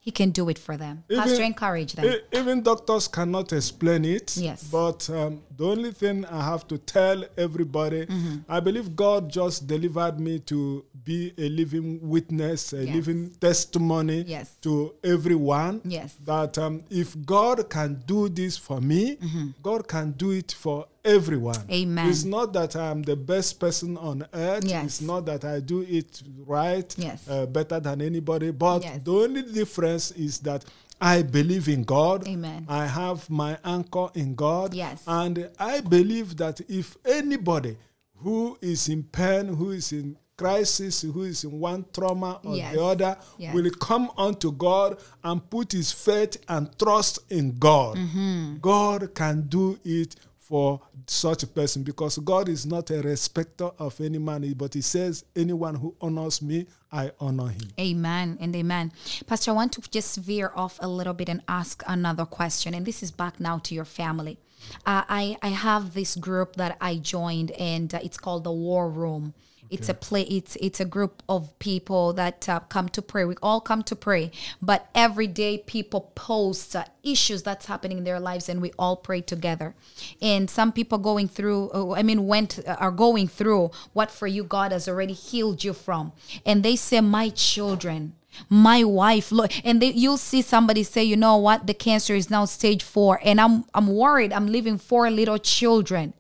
He 0.07 0.11
can 0.11 0.31
do 0.31 0.47
it 0.47 0.57
for 0.57 0.77
them. 0.77 1.03
Even- 1.09 1.23
Pastor, 1.23 1.43
encourage 1.43 1.91
them. 1.91 2.05
Even 2.31 2.61
doctors 2.63 3.09
cannot 3.09 3.51
explain 3.51 4.05
it. 4.05 4.37
Yes. 4.37 4.63
But 4.71 5.09
um, 5.09 5.41
the 5.57 5.65
only 5.65 5.91
thing 5.91 6.23
I 6.27 6.41
have 6.51 6.65
to 6.69 6.77
tell 6.77 7.25
everybody, 7.37 8.05
Mm-hmm. 8.05 8.35
I 8.49 8.61
believe 8.61 8.95
God 8.95 9.29
just 9.29 9.67
delivered 9.67 10.17
me 10.17 10.39
to 10.51 10.85
be 11.03 11.33
a 11.37 11.49
living 11.49 11.99
witness, 12.13 12.71
a 12.71 12.85
Yes. 12.85 12.95
living 12.95 13.31
testimony 13.47 14.19
Yes. 14.25 14.55
to 14.61 14.93
everyone. 15.03 15.81
Yes. 15.83 16.15
That 16.25 16.57
um, 16.57 16.83
if 16.89 17.09
God 17.25 17.69
can 17.69 18.01
do 18.05 18.29
this 18.29 18.55
for 18.57 18.79
me, 18.79 19.17
God 19.61 19.89
can 19.89 20.11
do 20.11 20.31
it 20.31 20.53
for 20.53 20.85
everyone. 21.07 21.55
Amen. 21.71 22.09
It's 22.09 22.23
not 22.25 22.53
that 22.53 22.75
I'm 22.75 23.01
the 23.01 23.15
best 23.15 23.59
person 23.59 23.97
on 23.97 24.25
earth. 24.33 24.65
Yes. 24.65 24.85
It's 24.85 25.01
not 25.01 25.25
that 25.25 25.45
I 25.45 25.59
do 25.61 25.81
it 25.87 26.21
right, 26.45 26.93
Yes. 26.97 27.27
uh, 27.29 27.45
better 27.45 27.79
than 27.79 28.01
anybody. 28.01 28.51
But 28.51 28.83
Yes. 28.83 29.01
the 29.03 29.11
only 29.13 29.41
difference 29.43 30.11
is 30.11 30.39
that 30.39 30.65
I 30.99 31.21
believe 31.21 31.67
in 31.69 31.83
God. 31.83 32.27
Amen. 32.27 32.65
I 32.67 32.85
have 32.87 33.29
my 33.29 33.57
anchor 33.63 34.07
in 34.15 34.35
God. 34.35 34.73
Yes. 34.73 35.01
And 35.07 35.49
I 35.59 35.81
believe 35.81 36.37
that 36.37 36.59
if 36.67 36.97
anybody 37.05 37.77
who 38.23 38.57
is 38.61 38.89
in 38.89 39.03
pain, 39.03 39.47
who 39.47 39.71
is 39.71 39.91
in 39.93 40.17
crisis, 40.35 41.01
who 41.01 41.23
is 41.23 41.43
in 41.43 41.59
one 41.59 41.83
trauma 41.93 42.39
or 42.43 42.55
Yes. 42.55 42.73
the 42.75 42.83
other, 42.83 43.17
Yes. 43.39 43.53
will 43.55 43.69
come 43.79 44.09
unto 44.17 44.51
God 44.51 44.97
and 45.23 45.47
put 45.49 45.71
his 45.71 45.91
faith 45.91 46.37
and 46.47 46.69
trust 46.77 47.19
in 47.29 47.57
God. 47.57 47.97
Mm-hmm. 47.97 48.57
God 48.61 49.13
can 49.15 49.41
do 49.49 49.79
it 49.83 50.15
for 50.47 50.79
such 51.07 51.43
a 51.43 51.47
person 51.47 51.83
because 51.83 52.17
God 52.19 52.47
is 52.47 52.65
not 52.65 52.89
a 52.91 53.01
respecter 53.01 53.69
of 53.79 53.99
any 53.99 54.17
man, 54.17 54.53
but 54.55 54.73
He 54.73 54.81
says, 54.81 55.25
Anyone 55.35 55.75
who 55.75 55.93
honors 55.99 56.41
me, 56.41 56.67
I 56.89 57.11
honor 57.19 57.49
him. 57.49 57.69
Amen 57.77 58.37
and 58.39 58.55
amen. 58.55 58.93
Pastor, 59.25 59.51
I 59.51 59.53
want 59.55 59.73
to 59.73 59.81
just 59.91 60.17
veer 60.17 60.51
off 60.55 60.79
a 60.81 60.87
little 60.87 61.13
bit 61.13 61.27
and 61.27 61.41
ask 61.49 61.83
another 61.85 62.25
question. 62.25 62.73
And 62.73 62.85
this 62.85 63.03
is 63.03 63.11
back 63.11 63.41
now 63.41 63.57
to 63.59 63.75
your 63.75 63.85
family. 63.85 64.37
Uh, 64.85 65.03
I, 65.09 65.37
I 65.41 65.49
have 65.49 65.93
this 65.93 66.15
group 66.15 66.55
that 66.55 66.77
I 66.79 66.95
joined, 66.95 67.51
and 67.51 67.93
uh, 67.93 67.99
it's 68.01 68.17
called 68.17 68.45
the 68.45 68.51
War 68.51 68.89
Room. 68.89 69.33
It's 69.69 69.89
a 69.89 69.93
play. 69.93 70.23
It's 70.23 70.55
it's 70.57 70.79
a 70.79 70.85
group 70.85 71.23
of 71.27 71.57
people 71.59 72.13
that 72.13 72.47
uh, 72.47 72.59
come 72.61 72.89
to 72.89 73.01
pray. 73.01 73.25
We 73.25 73.35
all 73.41 73.59
come 73.59 73.83
to 73.83 73.95
pray, 73.95 74.31
but 74.61 74.89
every 74.95 75.27
day 75.27 75.57
people 75.57 76.11
post 76.15 76.75
uh, 76.75 76.85
issues 77.03 77.43
that's 77.43 77.65
happening 77.65 77.97
in 77.97 78.03
their 78.03 78.19
lives, 78.19 78.49
and 78.49 78.61
we 78.61 78.71
all 78.79 78.95
pray 78.95 79.21
together. 79.21 79.75
And 80.21 80.49
some 80.49 80.71
people 80.71 80.97
going 80.97 81.27
through, 81.27 81.71
uh, 81.73 81.91
I 81.91 82.03
mean, 82.03 82.27
went 82.27 82.59
uh, 82.65 82.75
are 82.79 82.91
going 82.91 83.27
through 83.27 83.71
what 83.93 84.09
for 84.11 84.27
you 84.27 84.43
God 84.43 84.71
has 84.71 84.87
already 84.87 85.13
healed 85.13 85.63
you 85.63 85.73
from, 85.73 86.13
and 86.45 86.63
they 86.63 86.75
say, 86.75 87.01
"My 87.01 87.29
children." 87.29 88.13
my 88.49 88.83
wife 88.83 89.31
look 89.31 89.51
and 89.65 89.81
they, 89.81 89.91
you'll 89.91 90.17
see 90.17 90.43
somebody 90.43 90.83
say 90.83 91.03
you 91.03 91.15
know 91.15 91.37
what 91.37 91.65
the 91.65 91.73
cancer 91.73 92.13
is 92.13 92.29
now 92.29 92.45
stage 92.45 92.83
four 92.83 93.19
and 93.23 93.41
i'm 93.41 93.65
i'm 93.73 93.87
worried 93.87 94.31
i'm 94.31 94.45
leaving 94.45 94.77
four 94.77 95.09
little 95.09 95.39
children 95.39 96.13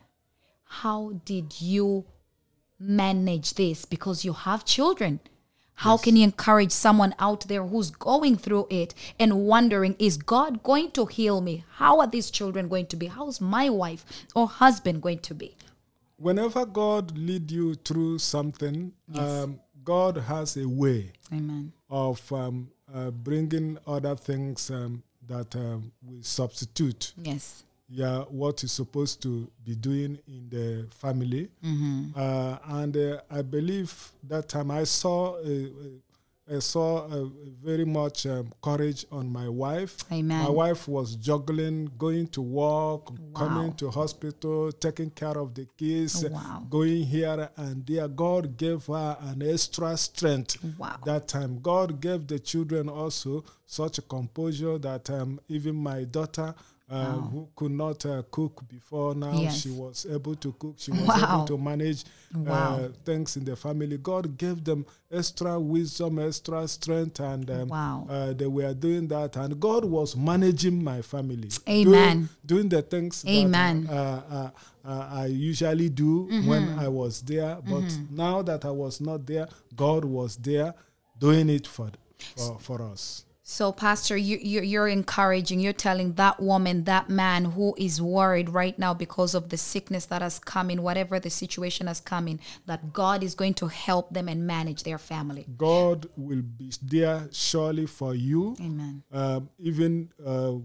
how 0.63 1.13
did 1.25 1.61
you 1.61 2.05
manage 2.79 3.53
this 3.55 3.85
because 3.85 4.23
you 4.25 4.33
have 4.33 4.65
children. 4.65 5.19
How 5.81 5.95
can 5.95 6.15
you 6.15 6.23
encourage 6.23 6.71
someone 6.71 7.13
out 7.19 7.47
there 7.47 7.63
who's 7.63 7.91
going 7.91 8.37
through 8.37 8.65
it 8.71 8.95
and 9.19 9.45
wondering 9.45 9.95
is 9.99 10.17
god 10.17 10.63
going 10.63 10.89
to 10.91 11.05
heal 11.05 11.39
me? 11.39 11.65
How 11.75 11.99
are 11.99 12.07
these 12.07 12.31
children 12.31 12.67
going 12.67 12.87
to 12.87 12.95
be? 12.95 13.05
How's 13.05 13.39
my 13.39 13.69
wife 13.69 14.03
or 14.33 14.47
husband 14.47 15.03
going 15.03 15.19
to 15.19 15.35
be? 15.35 15.55
Whenever 16.17 16.65
God 16.65 17.15
lead 17.15 17.51
you 17.51 17.75
through 17.75 18.17
something, 18.17 18.91
um, 19.13 19.59
God 19.83 20.17
has 20.17 20.57
a 20.57 20.67
way 20.67 21.11
amen. 21.31 21.71
of 21.91 22.33
um, 22.33 22.71
uh, 22.91 23.11
bringing 23.11 23.77
other 23.85 24.15
things 24.15 24.71
um, 24.71 25.03
that 25.27 25.55
um, 25.55 25.91
will 26.01 26.23
substitute. 26.23 27.13
Yes 27.21 27.63
yeah, 27.89 28.23
what 28.23 28.61
you're 28.61 28.69
supposed 28.69 29.21
to 29.23 29.49
be 29.63 29.75
doing 29.75 30.19
in 30.27 30.49
the 30.49 30.87
family. 30.95 31.49
Mm-hmm. 31.63 32.11
Uh, 32.15 32.57
and 32.81 32.97
uh, 32.97 33.21
I 33.31 33.41
believe 33.41 34.11
that 34.23 34.49
time 34.49 34.71
I 34.71 34.83
saw 34.83 35.35
uh, 35.35 35.39
uh, 35.39 36.55
I 36.55 36.59
saw 36.59 37.07
uh, 37.07 37.25
very 37.61 37.83
much 37.83 38.25
um, 38.25 38.53
courage 38.63 39.05
on 39.11 39.29
my 39.29 39.49
wife. 39.49 39.97
Amen. 40.09 40.43
My 40.43 40.49
wife 40.49 40.87
was 40.87 41.17
juggling, 41.17 41.91
going 41.97 42.27
to 42.27 42.41
work, 42.41 43.11
coming 43.35 43.73
to 43.73 43.89
hospital, 43.91 44.71
taking 44.71 45.09
care 45.09 45.37
of 45.37 45.53
the 45.53 45.65
kids, 45.77 46.23
uh, 46.23 46.29
Wow. 46.31 46.65
going 46.69 47.03
here 47.03 47.49
and 47.57 47.85
there. 47.85 48.07
God 48.07 48.55
gave 48.55 48.85
her 48.85 49.17
an 49.19 49.41
extra 49.41 49.97
strength 49.97 50.55
Wow. 50.77 50.95
that 51.03 51.27
time. 51.27 51.59
God 51.61 51.99
gave 51.99 52.27
the 52.27 52.39
children 52.39 52.87
also 52.87 53.43
such 53.65 53.97
a 53.97 54.01
composure 54.03 54.77
that 54.77 55.09
um, 55.09 55.41
even 55.49 55.75
my 55.75 56.05
daughter, 56.05 56.55
uh, 56.89 57.15
who 57.19 57.49
could 57.55 57.71
not 57.71 58.05
uh, 58.05 58.21
cook 58.31 58.61
before 58.69 59.13
now, 59.13 59.33
Yes. 59.41 59.57
she 59.61 59.69
was 59.71 60.05
able 60.09 60.35
to 60.35 60.53
cook. 60.53 60.75
She 60.77 60.91
was 60.91 61.01
Wow. 61.07 61.15
able 61.35 61.45
to 61.45 61.57
manage 61.57 62.05
Wow. 62.33 62.75
uh, 62.77 62.89
things 63.03 63.35
in 63.35 63.43
the 63.43 63.55
family. 63.57 63.97
God 63.97 64.37
gave 64.37 64.63
them 64.63 64.85
extra 65.11 65.59
wisdom, 65.59 66.17
extra 66.19 66.65
strength, 66.67 67.19
and 67.19 67.49
um, 67.51 67.67
Wow. 67.67 68.07
uh, 68.09 68.31
they 68.33 68.47
were 68.47 68.73
doing 68.73 69.07
that. 69.09 69.35
And 69.35 69.59
God 69.59 69.83
was 69.83 70.15
managing 70.15 70.81
my 70.81 71.01
family. 71.01 71.49
Amen. 71.67 72.17
Doing, 72.17 72.29
doing 72.45 72.69
the 72.69 72.81
things 72.81 73.25
Amen. 73.27 73.83
that 73.83 73.93
uh, 73.93 74.21
uh, 74.31 74.49
uh, 74.85 75.07
I 75.11 75.25
usually 75.25 75.89
do 75.89 76.27
Mm-hmm. 76.31 76.47
when 76.47 76.79
I 76.79 76.87
was 76.87 77.21
there. 77.21 77.57
But 77.69 77.83
now 78.09 78.41
that 78.43 78.63
I 78.63 78.71
was 78.71 79.01
not 79.01 79.25
there, 79.25 79.47
God 79.75 80.05
was 80.05 80.37
there 80.37 80.73
doing 81.19 81.49
it 81.49 81.67
for, 81.67 81.89
for, 82.35 82.59
for 82.59 82.81
us. 82.81 83.25
So, 83.49 83.71
Pastor, 83.71 84.17
you, 84.17 84.37
you, 84.41 84.59
you're 84.59 84.89
encouraging, 84.89 85.61
you're 85.61 85.71
telling 85.71 86.15
that 86.15 86.41
woman, 86.41 86.83
that 86.83 87.07
man 87.07 87.45
who 87.45 87.73
is 87.77 88.01
worried 88.01 88.49
right 88.49 88.77
now 88.77 88.93
because 88.93 89.33
of 89.33 89.47
the 89.47 89.55
sickness 89.55 90.05
that 90.07 90.21
has 90.21 90.37
come 90.37 90.69
in, 90.69 90.81
whatever 90.81 91.17
the 91.17 91.29
situation 91.29 91.87
has 91.87 92.01
come 92.01 92.27
in, 92.27 92.41
that 92.65 92.91
God 92.91 93.23
is 93.23 93.35
going 93.35 93.53
to 93.53 93.67
help 93.67 94.13
them 94.13 94.27
and 94.27 94.45
manage 94.45 94.83
their 94.83 94.97
family. 94.97 95.45
God 95.55 96.09
will 96.17 96.41
be 96.41 96.73
there 96.83 97.29
surely 97.31 97.85
for 97.85 98.13
you. 98.13 98.57
Amen. 98.59 99.03
um, 99.13 99.49
even 99.59 100.09
uh, 100.25 100.55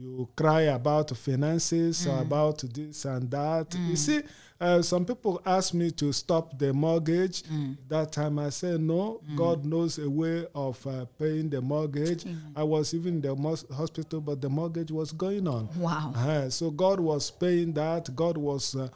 you 0.00 0.28
cry 0.36 0.62
about 0.62 1.10
finances 1.16 2.06
Mm. 2.06 2.20
about 2.22 2.58
this 2.74 3.04
and 3.04 3.30
that. 3.30 3.74
You 3.88 3.96
see, 3.96 4.20
uh, 4.60 4.80
some 4.82 5.04
people 5.04 5.40
ask 5.44 5.74
me 5.74 5.90
to 5.92 6.12
stop 6.12 6.58
the 6.58 6.72
mortgage. 6.72 7.42
Mm. 7.44 7.76
That 7.88 8.12
time 8.12 8.38
I 8.38 8.50
said, 8.50 8.80
no, 8.80 9.20
God 9.36 9.64
knows 9.64 9.98
a 9.98 10.08
way 10.08 10.46
of 10.54 10.86
uh, 10.86 11.04
paying 11.18 11.50
the 11.50 11.60
mortgage. 11.60 12.24
I 12.56 12.62
was 12.62 12.94
even 12.94 13.14
in 13.16 13.20
the 13.20 13.34
mos- 13.36 13.66
hospital, 13.74 14.20
but 14.20 14.40
the 14.40 14.48
mortgage 14.48 14.90
was 14.90 15.12
going 15.12 15.46
on. 15.46 15.68
Wow. 15.78 16.12
Uh-huh. 16.14 16.50
So 16.50 16.70
God 16.70 16.98
was 17.00 17.30
paying 17.30 17.72
that. 17.74 18.14
God 18.16 18.36
was 18.38 18.74
uh, 18.74 18.88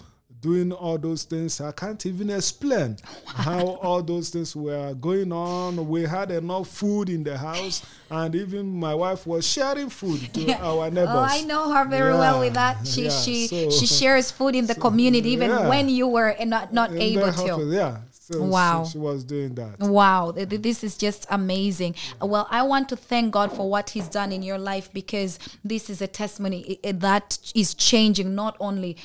doing 0.44 0.72
all 0.72 0.98
those 0.98 1.24
things. 1.24 1.58
I 1.60 1.72
can't 1.72 2.04
even 2.04 2.28
explain 2.28 2.98
how 3.24 3.80
all 3.80 4.02
those 4.02 4.28
things 4.28 4.54
were 4.54 4.92
going 4.92 5.32
on. 5.32 5.88
We 5.88 6.02
had 6.02 6.30
enough 6.30 6.68
food 6.68 7.08
in 7.08 7.24
the 7.24 7.38
house, 7.38 7.80
and 8.10 8.34
even 8.34 8.66
my 8.68 8.94
wife 8.94 9.26
was 9.26 9.48
sharing 9.48 9.88
food 9.88 10.20
to 10.34 10.52
our 10.70 10.90
neighbors. 10.90 11.16
Oh, 11.16 11.38
I 11.38 11.40
know 11.42 11.72
her 11.72 11.88
very 11.88 12.12
well 12.12 12.40
with 12.40 12.54
that. 12.54 12.86
She 12.86 13.04
yeah, 13.04 13.20
she 13.24 13.46
so- 13.46 13.70
she 13.70 13.86
shares 13.86 14.30
food 14.30 14.54
in 14.54 14.66
the 14.66 14.74
community 14.74 15.30
even 15.30 15.48
yeah. 15.48 15.68
when 15.68 15.88
you 15.88 16.08
were 16.08 16.36
not 16.44 16.72
not 16.74 16.92
In 16.92 17.00
able 17.00 17.32
to. 17.32 17.64
Yeah. 17.72 18.04
So 18.26 18.42
Wow. 18.42 18.84
She, 18.84 18.92
she 18.92 18.98
was 18.98 19.22
doing 19.22 19.54
that. 19.56 19.80
Wow, 19.80 20.32
th- 20.32 20.48
th- 20.48 20.62
this 20.62 20.82
is 20.82 20.96
just 20.96 21.26
amazing. 21.28 21.94
Well, 22.22 22.48
I 22.50 22.62
want 22.62 22.88
to 22.88 22.96
thank 22.96 23.32
God 23.32 23.52
for 23.52 23.68
what 23.68 23.90
He's 23.90 24.08
done 24.08 24.32
in 24.32 24.42
your 24.42 24.56
life 24.56 24.90
because 24.94 25.38
this 25.62 25.90
is 25.90 26.00
a 26.00 26.06
testimony 26.06 26.78
that 26.82 27.38
is 27.54 27.74
changing 27.74 28.34
not 28.34 28.56
only 28.58 28.96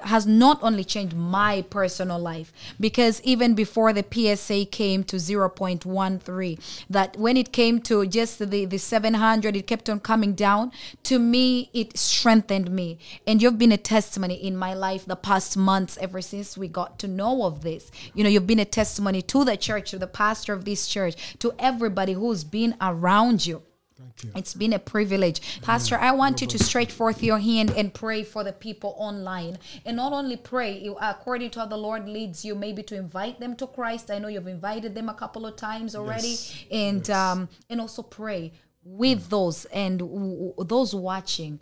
has 0.00 0.26
not 0.26 0.58
only 0.62 0.84
changed 0.84 1.14
my 1.14 1.60
personal 1.68 2.18
life 2.18 2.50
because 2.80 3.20
even 3.24 3.52
before 3.54 3.92
the 3.92 4.06
PSA 4.10 4.64
came 4.64 5.04
to 5.04 5.16
0.13, 5.16 6.58
that 6.88 7.14
when 7.18 7.36
it 7.36 7.52
came 7.52 7.78
to 7.82 8.06
just 8.06 8.38
the 8.38 8.64
the 8.64 8.78
700, 8.78 9.54
it 9.54 9.66
kept 9.66 9.90
on 9.90 10.00
coming 10.00 10.32
down. 10.32 10.72
To 11.02 11.18
me, 11.18 11.68
it 11.74 11.98
strengthened 11.98 12.70
me, 12.70 12.98
and 13.26 13.42
you've 13.42 13.58
been 13.58 13.72
a 13.72 13.76
testimony 13.76 14.34
in 14.34 14.56
my 14.56 14.72
life 14.72 15.04
the 15.04 15.16
past 15.16 15.58
months 15.58 15.98
ever 16.00 16.22
since 16.22 16.56
we 16.56 16.68
got 16.68 16.98
to 17.00 17.06
know 17.06 17.44
of 17.44 17.60
this. 17.62 17.90
You 18.14 18.24
know, 18.24 18.30
you've 18.30 18.46
been 18.46 18.61
a 18.62 18.64
testimony 18.64 19.20
to 19.22 19.44
the 19.44 19.56
church, 19.56 19.90
to 19.90 19.98
the 19.98 20.06
pastor 20.06 20.52
of 20.54 20.64
this 20.64 20.86
church, 20.86 21.14
to 21.40 21.52
everybody 21.58 22.14
who's 22.14 22.44
been 22.44 22.74
around 22.80 23.44
you. 23.46 23.62
Thank 23.98 24.24
you. 24.24 24.30
It's 24.34 24.54
been 24.54 24.72
a 24.72 24.78
privilege. 24.78 25.38
Pastor, 25.62 25.96
I 25.96 26.12
want 26.12 26.40
you 26.40 26.46
to 26.48 26.58
stretch 26.58 26.90
forth 26.90 27.22
your 27.22 27.38
hand 27.38 27.70
and 27.70 27.92
pray 27.92 28.22
for 28.24 28.42
the 28.42 28.52
people 28.52 28.94
online. 28.98 29.58
And 29.84 29.96
not 29.96 30.12
only 30.12 30.36
pray, 30.36 30.78
you- 30.78 30.96
according 31.00 31.50
to 31.50 31.60
how 31.60 31.66
the 31.66 31.76
Lord 31.76 32.08
leads 32.08 32.44
you, 32.44 32.54
maybe 32.54 32.82
to 32.84 32.96
invite 32.96 33.38
them 33.38 33.54
to 33.56 33.66
Christ. 33.66 34.10
I 34.10 34.18
know 34.18 34.28
you've 34.28 34.46
invited 34.48 34.94
them 34.94 35.08
a 35.08 35.14
couple 35.14 35.44
of 35.46 35.56
times 35.56 35.94
already. 35.94 36.28
Yes. 36.28 36.64
And 36.70 37.10
um, 37.10 37.48
and 37.70 37.80
also 37.80 38.02
pray 38.02 38.52
with 38.84 39.28
those 39.28 39.64
and 39.66 39.98
w- 40.00 40.54
those 40.58 40.92
watching 40.94 41.60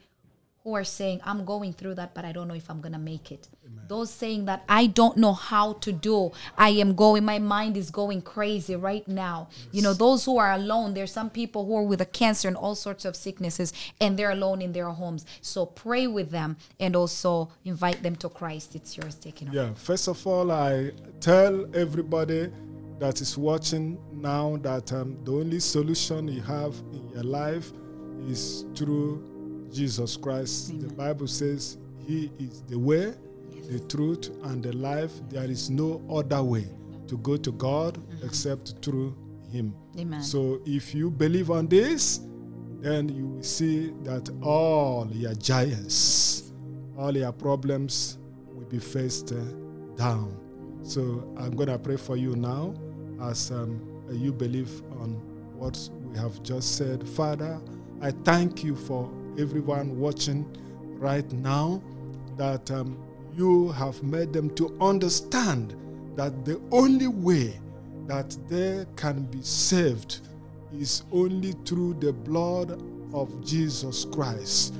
who 0.64 0.74
are 0.74 0.84
saying, 0.84 1.20
I'm 1.24 1.44
going 1.44 1.72
through 1.72 1.94
that, 1.94 2.14
but 2.14 2.24
I 2.24 2.32
don't 2.32 2.46
know 2.46 2.54
if 2.54 2.70
I'm 2.70 2.80
going 2.80 2.92
to 2.92 2.98
make 2.98 3.32
it. 3.32 3.48
Those 3.88 4.10
saying 4.10 4.44
that 4.44 4.62
I 4.68 4.86
don't 4.86 5.16
know 5.16 5.32
how 5.32 5.72
to 5.74 5.90
do, 5.90 6.30
I 6.56 6.70
am 6.70 6.94
going, 6.94 7.24
my 7.24 7.38
mind 7.38 7.76
is 7.76 7.90
going 7.90 8.22
crazy 8.22 8.76
right 8.76 9.06
now. 9.08 9.48
You 9.72 9.82
know, 9.82 9.94
those 9.94 10.24
who 10.24 10.38
are 10.38 10.52
alone, 10.52 10.94
there's 10.94 11.12
some 11.12 11.30
people 11.30 11.66
who 11.66 11.76
are 11.76 11.82
with 11.82 12.00
a 12.00 12.06
cancer 12.06 12.46
and 12.46 12.56
all 12.56 12.74
sorts 12.74 13.04
of 13.04 13.16
sicknesses, 13.16 13.72
and 14.00 14.16
they're 14.16 14.30
alone 14.30 14.62
in 14.62 14.72
their 14.72 14.90
homes. 14.90 15.24
So 15.40 15.66
pray 15.66 16.06
with 16.06 16.30
them 16.30 16.56
and 16.78 16.94
also 16.94 17.50
invite 17.64 18.02
them 18.02 18.14
to 18.16 18.28
Christ. 18.28 18.76
It's 18.76 18.96
yours, 18.96 19.14
taking 19.14 19.48
over. 19.48 19.56
Yeah, 19.56 19.74
first 19.74 20.08
of 20.08 20.24
all, 20.26 20.52
I 20.52 20.92
tell 21.20 21.66
everybody 21.74 22.52
that 23.00 23.20
is 23.20 23.36
watching 23.38 23.98
now 24.12 24.58
that 24.58 24.92
um, 24.92 25.16
the 25.24 25.32
only 25.32 25.58
solution 25.58 26.28
you 26.28 26.42
have 26.42 26.74
in 26.92 27.08
your 27.08 27.24
life 27.24 27.72
is 28.28 28.66
through 28.76 29.29
Jesus 29.72 30.16
Christ. 30.16 30.80
The 30.80 30.92
Bible 30.94 31.26
says 31.26 31.78
He 32.06 32.30
is 32.38 32.62
the 32.62 32.78
way, 32.78 33.14
the 33.68 33.80
truth, 33.88 34.30
and 34.44 34.62
the 34.62 34.72
life. 34.72 35.12
There 35.28 35.44
is 35.44 35.70
no 35.70 36.02
other 36.10 36.42
way 36.42 36.66
to 37.08 37.16
go 37.18 37.36
to 37.36 37.52
God 37.52 37.98
except 38.22 38.74
through 38.82 39.16
Him. 39.52 39.74
Amen. 39.98 40.22
So 40.22 40.60
if 40.64 40.94
you 40.94 41.10
believe 41.10 41.50
on 41.50 41.66
this, 41.66 42.20
then 42.80 43.08
you 43.08 43.26
will 43.26 43.42
see 43.42 43.92
that 44.04 44.30
all 44.42 45.08
your 45.12 45.34
giants, 45.34 46.52
all 46.96 47.16
your 47.16 47.32
problems 47.32 48.18
will 48.54 48.64
be 48.66 48.78
faced 48.78 49.32
uh, 49.32 49.36
down. 49.96 50.36
So 50.82 51.34
I'm 51.36 51.54
going 51.54 51.68
to 51.68 51.78
pray 51.78 51.96
for 51.96 52.16
you 52.16 52.34
now 52.36 52.74
as 53.22 53.50
um, 53.50 53.80
you 54.10 54.32
believe 54.32 54.82
on 55.00 55.12
what 55.56 55.78
we 56.02 56.18
have 56.18 56.42
just 56.42 56.76
said. 56.76 57.06
Father, 57.06 57.60
I 58.00 58.12
thank 58.12 58.64
you 58.64 58.74
for 58.74 59.10
everyone 59.38 59.98
watching 59.98 60.46
right 60.98 61.30
now 61.32 61.82
that 62.36 62.70
um, 62.70 62.98
you 63.36 63.70
have 63.72 64.02
made 64.02 64.32
them 64.32 64.54
to 64.56 64.76
understand 64.80 65.74
that 66.16 66.44
the 66.44 66.60
only 66.70 67.06
way 67.06 67.58
that 68.06 68.36
they 68.48 68.84
can 68.96 69.22
be 69.26 69.42
saved 69.42 70.20
is 70.72 71.02
only 71.12 71.52
through 71.64 71.94
the 71.94 72.12
blood 72.12 72.82
of 73.12 73.44
Jesus 73.44 74.04
Christ. 74.04 74.74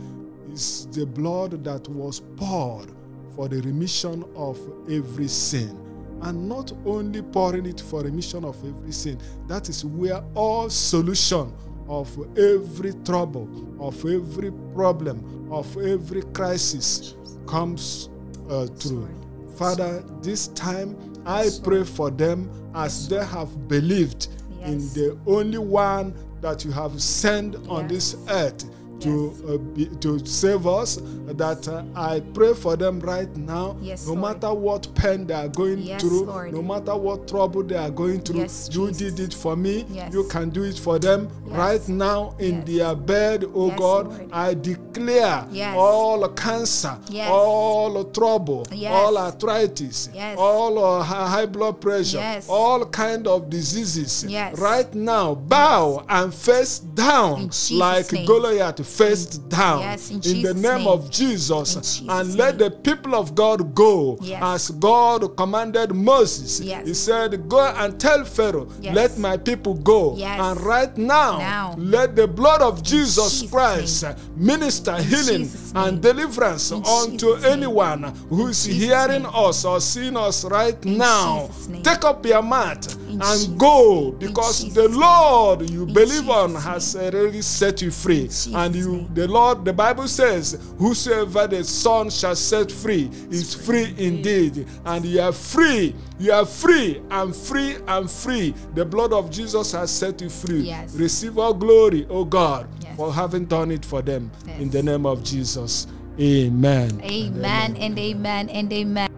Is 0.53 0.87
the 0.91 1.07
blood 1.07 1.63
that 1.65 1.89
was 1.89 2.21
poured 2.37 2.91
for 3.37 3.49
the 3.49 3.61
remission 3.63 4.25
of 4.35 4.59
every 4.91 5.29
sin. 5.29 5.79
And 6.23 6.49
not 6.49 6.73
only 6.85 7.23
pouring 7.23 7.67
it 7.67 7.81
for 7.81 8.03
remission 8.03 8.45
of 8.45 8.57
every 8.65 8.93
sin, 8.93 9.19
that 9.47 9.69
is 9.69 9.85
where 9.85 10.23
all 10.35 10.69
solution 10.69 11.53
of 11.91 12.09
every 12.39 12.93
trouble, 13.05 13.49
of 13.81 13.97
every 14.07 14.53
problem, 14.75 15.53
of 15.53 15.67
every 15.77 16.23
crisis 16.33 17.17
comes 17.47 18.09
uh, 18.49 18.67
through. 18.67 19.09
Father, 19.57 20.03
this 20.23 20.47
time 20.49 20.97
I 21.27 21.51
pray 21.65 21.83
for 21.85 22.11
them 22.11 22.49
as 22.77 23.09
they 23.09 23.23
have 23.25 23.67
believed 23.69 24.29
in 24.63 24.79
the 24.95 25.19
only 25.27 25.59
one 25.59 26.15
that 26.41 26.65
you 26.65 26.71
have 26.71 27.03
sent 27.03 27.57
on 27.69 27.89
this 27.89 28.17
earth 28.29 28.65
to 29.01 29.35
uh, 29.49 29.57
be, 29.59 29.87
to 30.01 30.25
save 30.27 30.67
us. 30.67 30.99
That 31.31 31.67
uh, 31.69 31.85
I 31.95 32.21
pray 32.35 32.55
for 32.55 32.77
them 32.77 32.99
right 33.01 33.35
now. 33.37 33.77
Yes, 33.81 34.07
no 34.07 34.15
Lord. 34.15 34.35
matter 34.43 34.53
what 34.55 34.93
pain 34.95 35.27
they 35.27 35.35
are 35.35 35.49
going 35.49 35.79
Yes, 35.79 36.01
through, 36.03 36.25
Lord. 36.25 36.53
no 36.53 36.61
matter 36.63 36.97
what 36.97 37.29
trouble 37.29 37.63
they 37.63 37.77
are 37.77 37.91
going 37.91 38.21
through, 38.21 38.41
Yes, 38.41 38.69
you 38.73 38.89
Jesus. 38.89 39.15
did 39.15 39.29
it 39.29 39.35
for 39.35 39.57
me. 39.57 39.85
Yes. 39.91 40.13
You 40.13 40.25
can 40.25 40.51
do 40.51 40.65
it 40.65 40.79
for 40.79 40.99
them 40.99 41.29
right 41.45 41.87
now 41.89 42.35
in 42.39 42.65
their 42.65 42.95
bed. 42.97 43.45
Oh 43.55 43.71
God, 43.71 44.09
Lord. 44.09 44.29
I 44.33 44.55
declare 44.55 45.47
all 45.77 46.29
cancer, 46.31 46.99
Yes. 47.09 47.29
all 47.31 48.05
trouble, 48.05 48.67
Yes. 48.73 48.93
all 48.93 49.17
arthritis, 49.19 50.09
Yes. 50.13 50.37
all 50.39 50.83
uh, 50.85 51.03
high 51.03 51.47
blood 51.47 51.81
pressure, 51.81 52.19
Yes. 52.19 52.49
all 52.49 52.85
kind 52.87 53.27
of 53.27 53.49
diseases. 53.51 54.25
Yes. 54.29 54.59
Right 54.59 54.93
now, 54.95 55.35
bow 55.37 56.05
and 56.09 56.35
face 56.35 56.81
down 56.81 57.51
like 57.73 58.13
name. 58.13 58.27
Goliath 58.27 58.85
faced 58.91 59.49
down 59.49 59.81
Yes, 59.81 60.11
in 60.11 60.43
the 60.43 60.55
name 60.55 60.79
name. 60.79 60.87
of 60.89 61.11
Jesus, 61.11 61.75
Jesus' 61.75 62.03
and 62.09 62.35
let 62.37 62.59
the 62.59 62.71
people 62.71 63.15
of 63.15 63.35
God 63.35 63.75
go 63.75 64.19
Yes. 64.21 64.43
as 64.43 64.71
God 64.73 65.37
commanded 65.37 65.93
Moses. 65.95 66.61
Yes. 66.61 66.87
He 66.87 66.95
said, 66.95 67.49
Go 67.49 67.61
and 67.61 67.99
tell 68.01 68.25
Pharaoh, 68.25 68.69
let 68.83 69.17
my 69.19 69.37
people 69.37 69.75
go. 69.75 70.17
And 70.17 70.61
right 70.61 70.97
now, 70.99 71.39
Now. 71.39 71.75
let 71.79 72.17
the 72.17 72.27
blood 72.27 72.61
of 72.63 72.83
Jesus 72.83 73.41
Jesus' 73.41 73.51
Christ 73.51 74.03
name. 74.03 74.15
minister 74.37 74.97
healing 75.03 75.49
and 75.75 76.01
deliverance 76.03 76.71
In 76.71 76.85
unto 76.85 77.35
Jesus' 77.37 77.45
anyone 77.45 78.03
who 78.29 78.49
is 78.49 78.65
hearing 78.65 79.23
name. 79.23 79.33
us 79.35 79.65
or 79.65 79.81
seeing 79.81 80.17
us 80.17 80.45
right 80.45 80.77
In 80.85 80.99
now. 80.99 81.49
Take 81.83 82.05
up 82.05 82.25
your 82.27 82.43
mat 82.43 82.95
In 83.09 83.21
and 83.23 83.59
go 83.59 84.11
because 84.13 84.73
the. 84.75 84.91
Lord 84.91 85.71
you 85.71 85.83
In 85.85 85.95
believe 85.95 86.29
on 86.29 86.55
has 86.57 86.95
already 86.97 87.43
set 87.43 87.81
you 87.81 87.91
free. 87.91 88.29
And 88.55 88.75
you 88.81 89.09
the 89.15 89.29
Lord, 89.29 89.65
the 89.65 89.73
Bible 89.73 90.09
says, 90.09 90.59
Whosoever 90.79 91.47
the 91.47 91.63
Son 91.65 92.11
shall 92.11 92.35
set 92.37 92.71
free 92.73 93.11
is 93.31 93.55
free 93.55 93.95
indeed. 93.99 94.67
And 94.85 95.05
you 95.05 95.21
are 95.21 95.33
free. 95.33 95.95
You 96.19 96.33
are 96.33 96.47
free 96.47 97.01
and 97.11 97.35
free 97.35 97.77
and 97.87 98.11
free. 98.11 98.55
The 98.75 98.85
blood 98.85 99.13
of 99.13 99.31
Jesus 99.31 99.73
has 99.73 99.91
set 99.91 100.21
you 100.21 100.29
free. 100.31 100.61
Yes. 100.61 100.95
Receive 100.95 101.39
all 101.39 101.55
glory, 101.55 102.07
O 102.11 102.25
God, 102.25 102.69
Yes. 102.83 102.97
for 102.97 103.13
having 103.13 103.45
done 103.47 103.71
it 103.71 103.85
for 103.85 104.03
them. 104.03 104.31
In 104.59 104.71
the 104.71 104.83
name 104.83 105.07
of 105.07 105.23
Jesus. 105.23 105.87
Amen. 106.19 107.01
Amen 107.03 107.77
and 107.77 107.99
amen 107.99 108.49
and 108.51 108.73
amen. 108.73 109.10